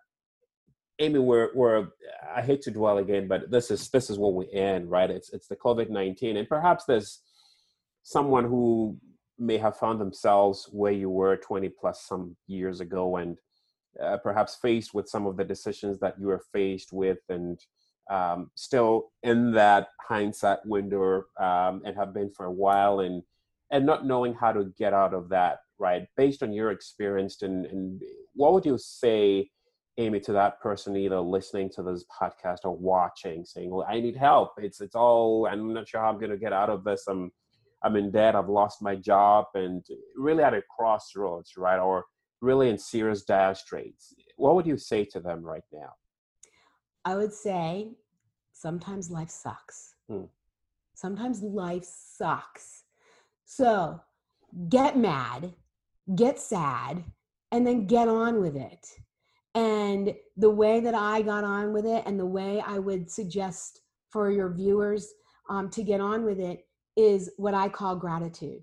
[1.00, 1.88] Amy, we're we're
[2.34, 5.10] I hate to dwell again, but this is this is what we're in, right?
[5.10, 7.20] It's it's the COVID nineteen, and perhaps there's
[8.04, 8.96] someone who
[9.38, 13.38] may have found themselves where you were 20 plus some years ago, and
[14.00, 17.58] uh, perhaps faced with some of the decisions that you were faced with, and
[18.10, 23.22] um, still in that hindsight window, um, and have been for a while, and
[23.72, 26.06] and not knowing how to get out of that, right?
[26.16, 28.00] Based on your experience, and and
[28.34, 29.50] what would you say?
[29.98, 34.16] Amy to that person either listening to this podcast or watching, saying, "Well, I need
[34.16, 34.52] help.
[34.58, 35.46] It's it's all.
[35.46, 37.04] I'm not sure how I'm going to get out of this.
[37.06, 37.30] I'm
[37.82, 38.34] I'm in debt.
[38.34, 39.84] I've lost my job, and
[40.16, 41.78] really at a crossroads, right?
[41.78, 42.04] Or
[42.40, 44.14] really in serious dire straits.
[44.36, 45.92] What would you say to them right now?
[47.04, 47.92] I would say
[48.52, 49.94] sometimes life sucks.
[50.08, 50.24] Hmm.
[50.94, 52.84] Sometimes life sucks.
[53.44, 54.00] So
[54.68, 55.52] get mad,
[56.16, 57.04] get sad,
[57.52, 58.86] and then get on with it
[59.54, 63.80] and the way that I got on with it, and the way I would suggest
[64.10, 65.08] for your viewers
[65.48, 68.62] um, to get on with it, is what I call gratitude.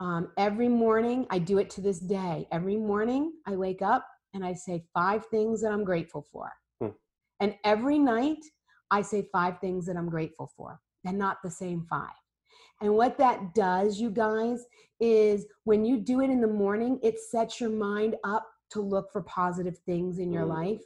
[0.00, 2.46] Um, every morning, I do it to this day.
[2.52, 6.52] Every morning, I wake up and I say five things that I'm grateful for.
[6.80, 6.90] Hmm.
[7.40, 8.44] And every night,
[8.90, 12.10] I say five things that I'm grateful for, and not the same five.
[12.80, 14.64] And what that does, you guys,
[15.00, 19.12] is when you do it in the morning, it sets your mind up to look
[19.12, 20.48] for positive things in your mm.
[20.48, 20.82] life.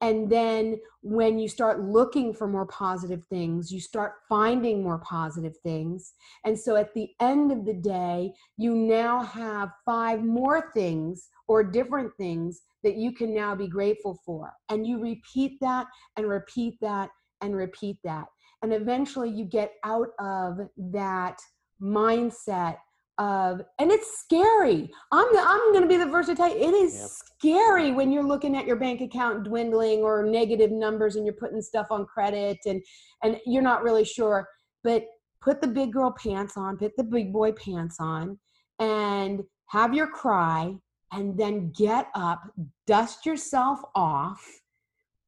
[0.00, 5.56] And then when you start looking for more positive things, you start finding more positive
[5.58, 6.12] things.
[6.44, 11.64] And so at the end of the day, you now have five more things or
[11.64, 14.52] different things that you can now be grateful for.
[14.68, 15.86] And you repeat that
[16.16, 17.10] and repeat that
[17.40, 18.26] and repeat that.
[18.62, 21.40] And eventually you get out of that
[21.80, 22.76] mindset
[23.18, 26.74] of and it's scary i'm i'm going to be the first to tell you it
[26.74, 27.08] is yep.
[27.38, 31.62] scary when you're looking at your bank account dwindling or negative numbers and you're putting
[31.62, 32.82] stuff on credit and
[33.22, 34.46] and you're not really sure
[34.84, 35.04] but
[35.40, 38.38] put the big girl pants on put the big boy pants on
[38.80, 40.74] and have your cry
[41.12, 42.42] and then get up
[42.86, 44.44] dust yourself off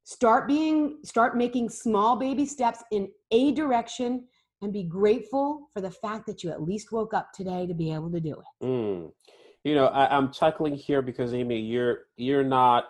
[0.03, 4.25] start being start making small baby steps in a direction
[4.61, 7.93] and be grateful for the fact that you at least woke up today to be
[7.93, 8.65] able to do it.
[8.65, 9.11] Mm.
[9.63, 12.85] You know, I, I'm chuckling here because Amy, you're you're not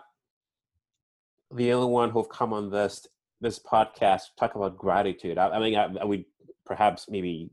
[1.53, 3.07] the only one who've come on this
[3.41, 5.37] this podcast talk about gratitude.
[5.37, 6.25] I, I mean, I, I would
[6.65, 7.49] perhaps maybe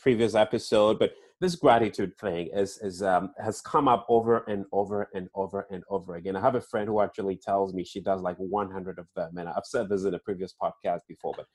[0.00, 5.10] previous episode, but this gratitude thing is is um, has come up over and over
[5.14, 6.36] and over and over again.
[6.36, 9.48] I have a friend who actually tells me she does like 100 of them, and
[9.48, 11.46] I've said this in a previous podcast before, but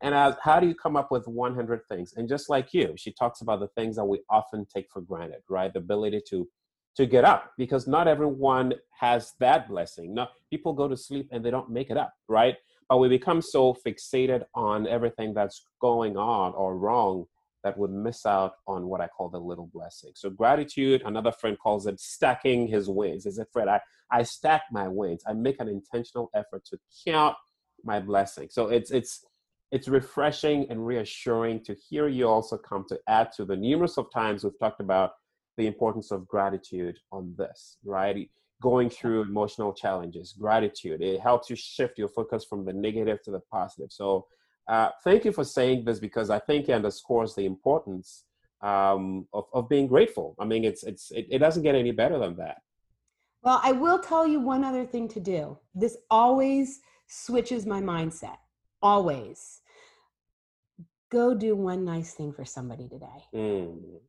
[0.00, 3.12] and as how do you come up with 100 things and just like you she
[3.12, 6.48] talks about the things that we often take for granted right the ability to
[6.96, 11.44] to get up because not everyone has that blessing not people go to sleep and
[11.44, 12.56] they don't make it up right
[12.88, 17.26] but we become so fixated on everything that's going on or wrong
[17.64, 20.12] that we miss out on what I call the little blessing.
[20.14, 23.26] So gratitude, another friend calls it stacking his wins.
[23.26, 23.68] Is it Fred?
[23.68, 23.80] I,
[24.10, 25.22] I stack my wins.
[25.26, 27.36] I make an intentional effort to count
[27.84, 28.48] my blessing.
[28.50, 29.24] So it's it's
[29.70, 34.10] it's refreshing and reassuring to hear you also come to add to the numerous of
[34.10, 35.12] times we've talked about
[35.56, 38.30] the importance of gratitude on this, right?
[38.62, 41.02] Going through emotional challenges, gratitude.
[41.02, 43.92] It helps you shift your focus from the negative to the positive.
[43.92, 44.26] So,
[44.68, 48.24] uh, thank you for saying this because I think it underscores the importance
[48.62, 50.34] um, of, of being grateful.
[50.38, 52.58] I mean, it's it's it, it doesn't get any better than that.
[53.42, 55.58] Well, I will tell you one other thing to do.
[55.74, 58.36] This always switches my mindset
[58.82, 59.60] always
[61.10, 63.24] go do one nice thing for somebody today.
[63.34, 64.00] Mm.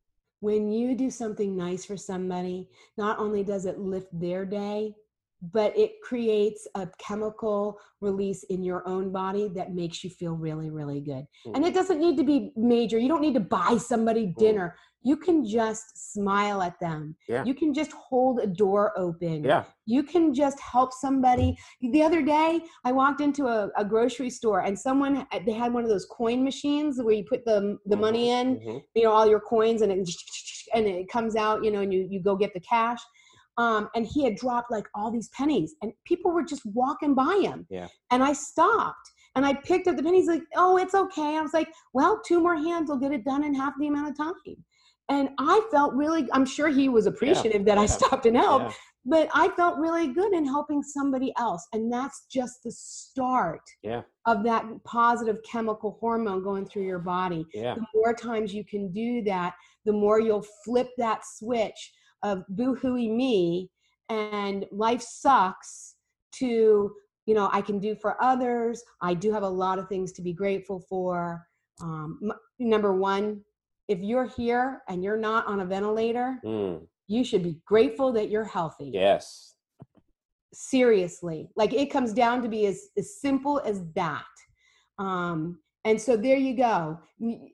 [0.42, 4.96] When you do something nice for somebody, not only does it lift their day,
[5.42, 10.70] but it creates a chemical release in your own body that makes you feel really
[10.70, 11.56] really good mm.
[11.56, 14.36] and it doesn't need to be major you don't need to buy somebody mm.
[14.36, 17.44] dinner you can just smile at them yeah.
[17.46, 19.64] you can just hold a door open yeah.
[19.86, 21.58] you can just help somebody
[21.94, 25.84] the other day i walked into a, a grocery store and someone they had one
[25.84, 28.02] of those coin machines where you put the, the mm-hmm.
[28.02, 28.78] money in mm-hmm.
[28.94, 30.10] you know all your coins and it
[30.74, 33.00] and it comes out you know and you, you go get the cash
[33.58, 37.40] um, and he had dropped like all these pennies and people were just walking by
[37.44, 37.88] him yeah.
[38.12, 41.54] and i stopped and i picked up the pennies like oh it's okay i was
[41.54, 44.34] like well two more hands will get it done in half the amount of time
[45.10, 47.76] and i felt really i'm sure he was appreciative yeah.
[47.76, 48.72] that i stopped and helped yeah.
[49.06, 54.02] but i felt really good in helping somebody else and that's just the start yeah.
[54.26, 57.76] of that positive chemical hormone going through your body yeah.
[57.76, 59.54] the more times you can do that
[59.86, 61.92] the more you'll flip that switch
[62.24, 63.70] of boo-hooey me
[64.10, 65.96] and life sucks
[66.32, 66.92] to
[67.26, 68.84] you know i can do for others.
[69.02, 71.46] I do have a lot of things to be grateful for.
[71.82, 73.42] Um, m- number one
[73.88, 76.86] if you're here and you're not on a ventilator mm.
[77.08, 78.92] you should be grateful that you're healthy.
[78.94, 79.56] Yes.
[80.54, 81.50] Seriously.
[81.56, 84.26] Like it comes down to be as, as simple as that.
[84.98, 87.00] Um, and so there you go.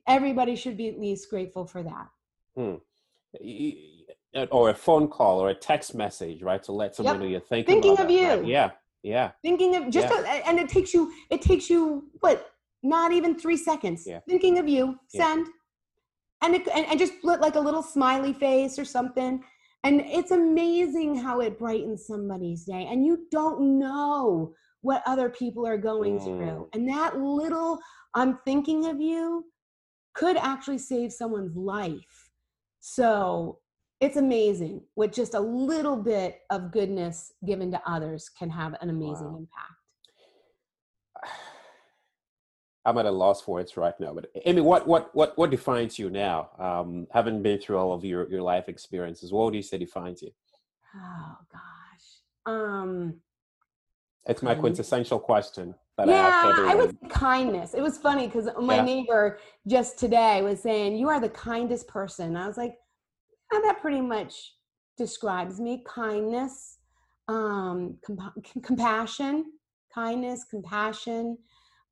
[0.08, 2.08] Everybody should be at least grateful for that.
[2.56, 2.76] Hmm
[4.50, 6.62] or a phone call or a text message, right?
[6.64, 7.20] To let someone yep.
[7.20, 8.28] know you're thinking, thinking of that, you.
[8.28, 8.46] Right?
[8.46, 8.70] Yeah,
[9.02, 9.30] yeah.
[9.42, 10.22] Thinking of just, yeah.
[10.22, 12.50] a, and it takes you, it takes you what?
[12.82, 14.04] Not even three seconds.
[14.06, 14.20] Yeah.
[14.28, 14.98] Thinking of you.
[15.08, 15.46] Send.
[15.46, 15.52] Yeah.
[16.42, 19.42] And, it, and and just put like a little smiley face or something.
[19.82, 22.86] And it's amazing how it brightens somebody's day.
[22.88, 26.24] And you don't know what other people are going mm.
[26.24, 26.68] through.
[26.74, 27.78] And that little
[28.14, 29.46] I'm thinking of you
[30.14, 32.30] could actually save someone's life.
[32.80, 33.58] So
[34.00, 38.90] it's amazing what just a little bit of goodness given to others can have an
[38.90, 39.38] amazing wow.
[39.38, 39.72] impact.
[42.84, 45.98] I'm at a loss for words right now, but Amy, what what what what defines
[45.98, 46.50] you now?
[46.58, 50.22] Um, having been through all of your your life experiences, what do you say defines
[50.22, 50.30] you?
[50.94, 53.14] Oh gosh, um,
[54.26, 55.74] it's my quintessential question.
[55.96, 57.74] But yeah, I, I was kindness.
[57.74, 58.84] It was funny because my yeah.
[58.84, 62.76] neighbor just today was saying, "You are the kindest person." I was like,
[63.52, 64.54] oh, "That pretty much
[64.96, 66.78] describes me: kindness,
[67.28, 69.52] um, comp- compassion,
[69.94, 71.38] kindness, compassion."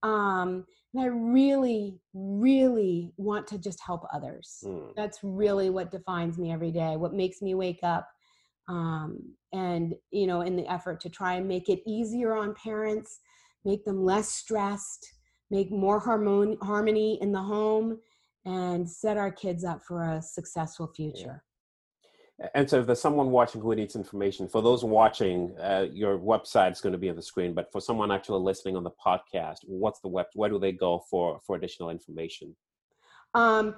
[0.02, 4.62] Um, and I really, really want to just help others.
[4.64, 4.94] Mm.
[4.94, 6.96] That's really what defines me every day.
[6.96, 8.08] What makes me wake up
[8.68, 13.20] um, and you know in the effort to try and make it easier on parents
[13.64, 15.06] make them less stressed
[15.50, 17.98] make more harmon- harmony in the home
[18.44, 21.42] and set our kids up for a successful future
[22.38, 22.48] yeah.
[22.54, 26.72] and so if there's someone watching who needs information for those watching uh, your website
[26.72, 29.58] is going to be on the screen but for someone actually listening on the podcast
[29.66, 32.54] what's the web where do they go for for additional information
[33.34, 33.74] um,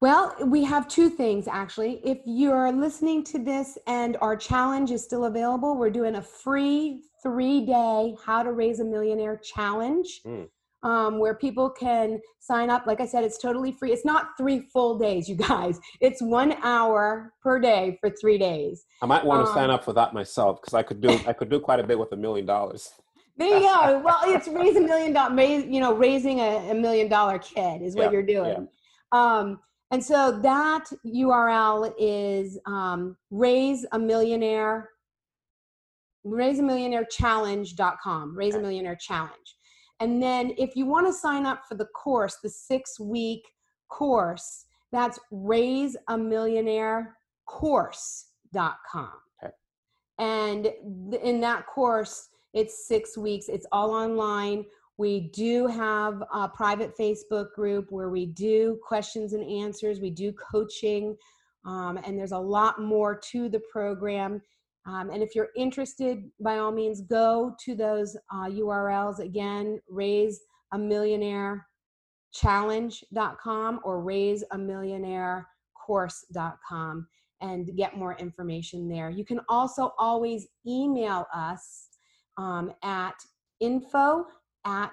[0.00, 2.00] well, we have two things actually.
[2.04, 7.02] If you're listening to this and our challenge is still available, we're doing a free
[7.22, 10.20] three day How to Raise a Millionaire challenge.
[10.26, 10.48] Mm.
[10.82, 12.86] Um, where people can sign up.
[12.86, 13.92] Like I said, it's totally free.
[13.92, 15.80] It's not three full days, you guys.
[16.00, 18.84] It's one hour per day for three days.
[19.02, 21.32] I might want to um, sign up for that myself because I could do I
[21.32, 22.92] could do quite a bit with a million dollars.
[23.38, 24.00] There you go.
[24.04, 27.94] Well, it's raise a million dollar, you know, raising a, a million dollar kid is
[27.94, 28.68] what yeah, you're doing.
[29.12, 29.38] Yeah.
[29.38, 29.60] Um,
[29.90, 34.88] and so that URL is um, raise a millionaire,
[36.24, 39.55] raise a millionaire challenge.com, raise a millionaire challenge.
[40.00, 43.42] And then if you want to sign up for the course, the six week
[43.88, 47.16] course, that's raise a millionaire
[47.46, 49.12] course.com.
[49.42, 49.52] Okay.
[50.18, 50.66] And
[51.22, 54.64] in that course, it's six weeks, it's all online.
[54.98, 60.32] We do have a private Facebook group where we do questions and answers, we do
[60.32, 61.16] coaching,
[61.66, 64.40] um, and there's a lot more to the program.
[64.86, 70.40] Um, and if you're interested, by all means, go to those uh, URLs again, raise
[70.72, 71.66] a millionaire
[72.32, 77.08] challenge.com or raise a millionaire course.com
[77.40, 79.10] and get more information there.
[79.10, 81.88] You can also always email us
[82.36, 83.14] um, at
[83.60, 84.26] info
[84.64, 84.92] at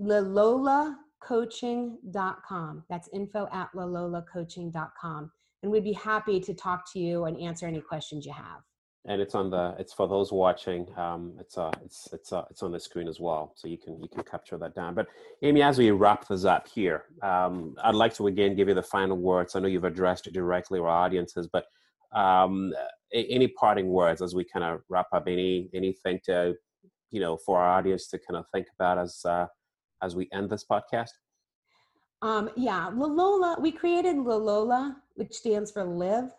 [0.00, 2.84] lalolacoaching.com.
[2.88, 5.30] That's info at lalolacoaching.com.
[5.62, 8.60] And we'd be happy to talk to you and answer any questions you have.
[9.06, 10.86] And it's on the it's for those watching.
[10.96, 14.00] Um, it's uh it's it's uh, it's on the screen as well, so you can
[14.02, 14.94] you can capture that down.
[14.94, 15.08] But
[15.42, 18.82] Amy, as we wrap this up here, um, I'd like to again give you the
[18.82, 19.54] final words.
[19.54, 21.66] I know you've addressed it directly our audiences, but
[22.14, 22.72] um,
[23.12, 25.24] any parting words as we kind of wrap up?
[25.26, 26.54] Any anything to
[27.10, 29.46] you know for our audience to kind of think about as uh,
[30.02, 31.10] as we end this podcast?
[32.22, 33.60] Um, yeah, Lalola.
[33.60, 36.30] We created Lalola, which stands for live,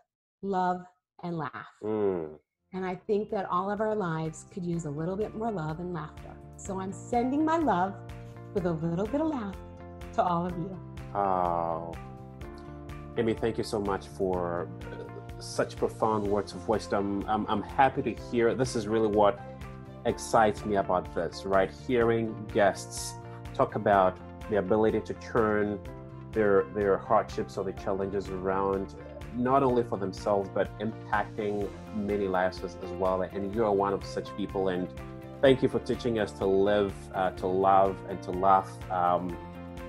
[0.41, 0.81] love,
[1.23, 1.67] and laugh.
[1.83, 2.39] Mm.
[2.75, 5.79] And I think that all of our lives could use a little bit more love
[5.79, 6.31] and laughter.
[6.57, 7.95] So I'm sending my love
[8.53, 9.55] with a little bit of laugh
[10.15, 10.77] to all of you.
[11.15, 11.93] Oh,
[13.17, 14.67] Amy, thank you so much for
[15.39, 17.23] such profound words of wisdom.
[17.29, 18.53] I'm, I'm happy to hear.
[18.53, 19.39] This is really what
[20.05, 21.71] excites me about this, right?
[21.87, 23.13] Hearing guests
[23.53, 24.17] talk about
[24.49, 25.79] the ability to turn
[26.33, 28.95] their their hardships or the challenges around
[29.35, 34.03] not only for themselves but impacting many lives as, as well and you're one of
[34.05, 34.87] such people and
[35.41, 39.35] thank you for teaching us to live uh, to love and to laugh um,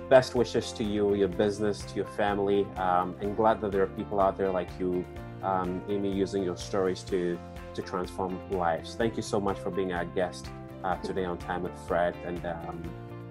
[0.08, 3.88] best wishes to you your business to your family um, and glad that there are
[3.88, 5.04] people out there like you
[5.42, 7.38] um, amy using your stories to
[7.76, 8.96] to transform lives.
[8.96, 10.48] Thank you so much for being our guest
[10.82, 12.82] uh, today on Time with Fred, and um,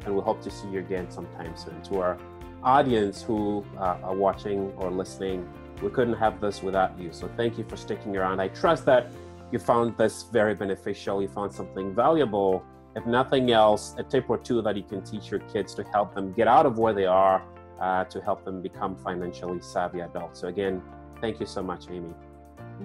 [0.05, 1.81] and we hope to see you again sometime soon.
[1.83, 2.17] To our
[2.63, 5.47] audience who uh, are watching or listening,
[5.81, 7.11] we couldn't have this without you.
[7.11, 8.39] So thank you for sticking around.
[8.39, 9.11] I trust that
[9.51, 11.21] you found this very beneficial.
[11.21, 12.63] You found something valuable.
[12.95, 16.15] If nothing else, a tip or two that you can teach your kids to help
[16.15, 17.43] them get out of where they are,
[17.79, 20.39] uh, to help them become financially savvy adults.
[20.39, 20.81] So again,
[21.19, 22.13] thank you so much, Amy.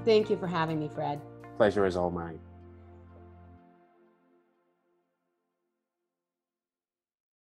[0.04, 1.20] Thank you for having me, Fred
[1.60, 2.38] pleasure is all mine.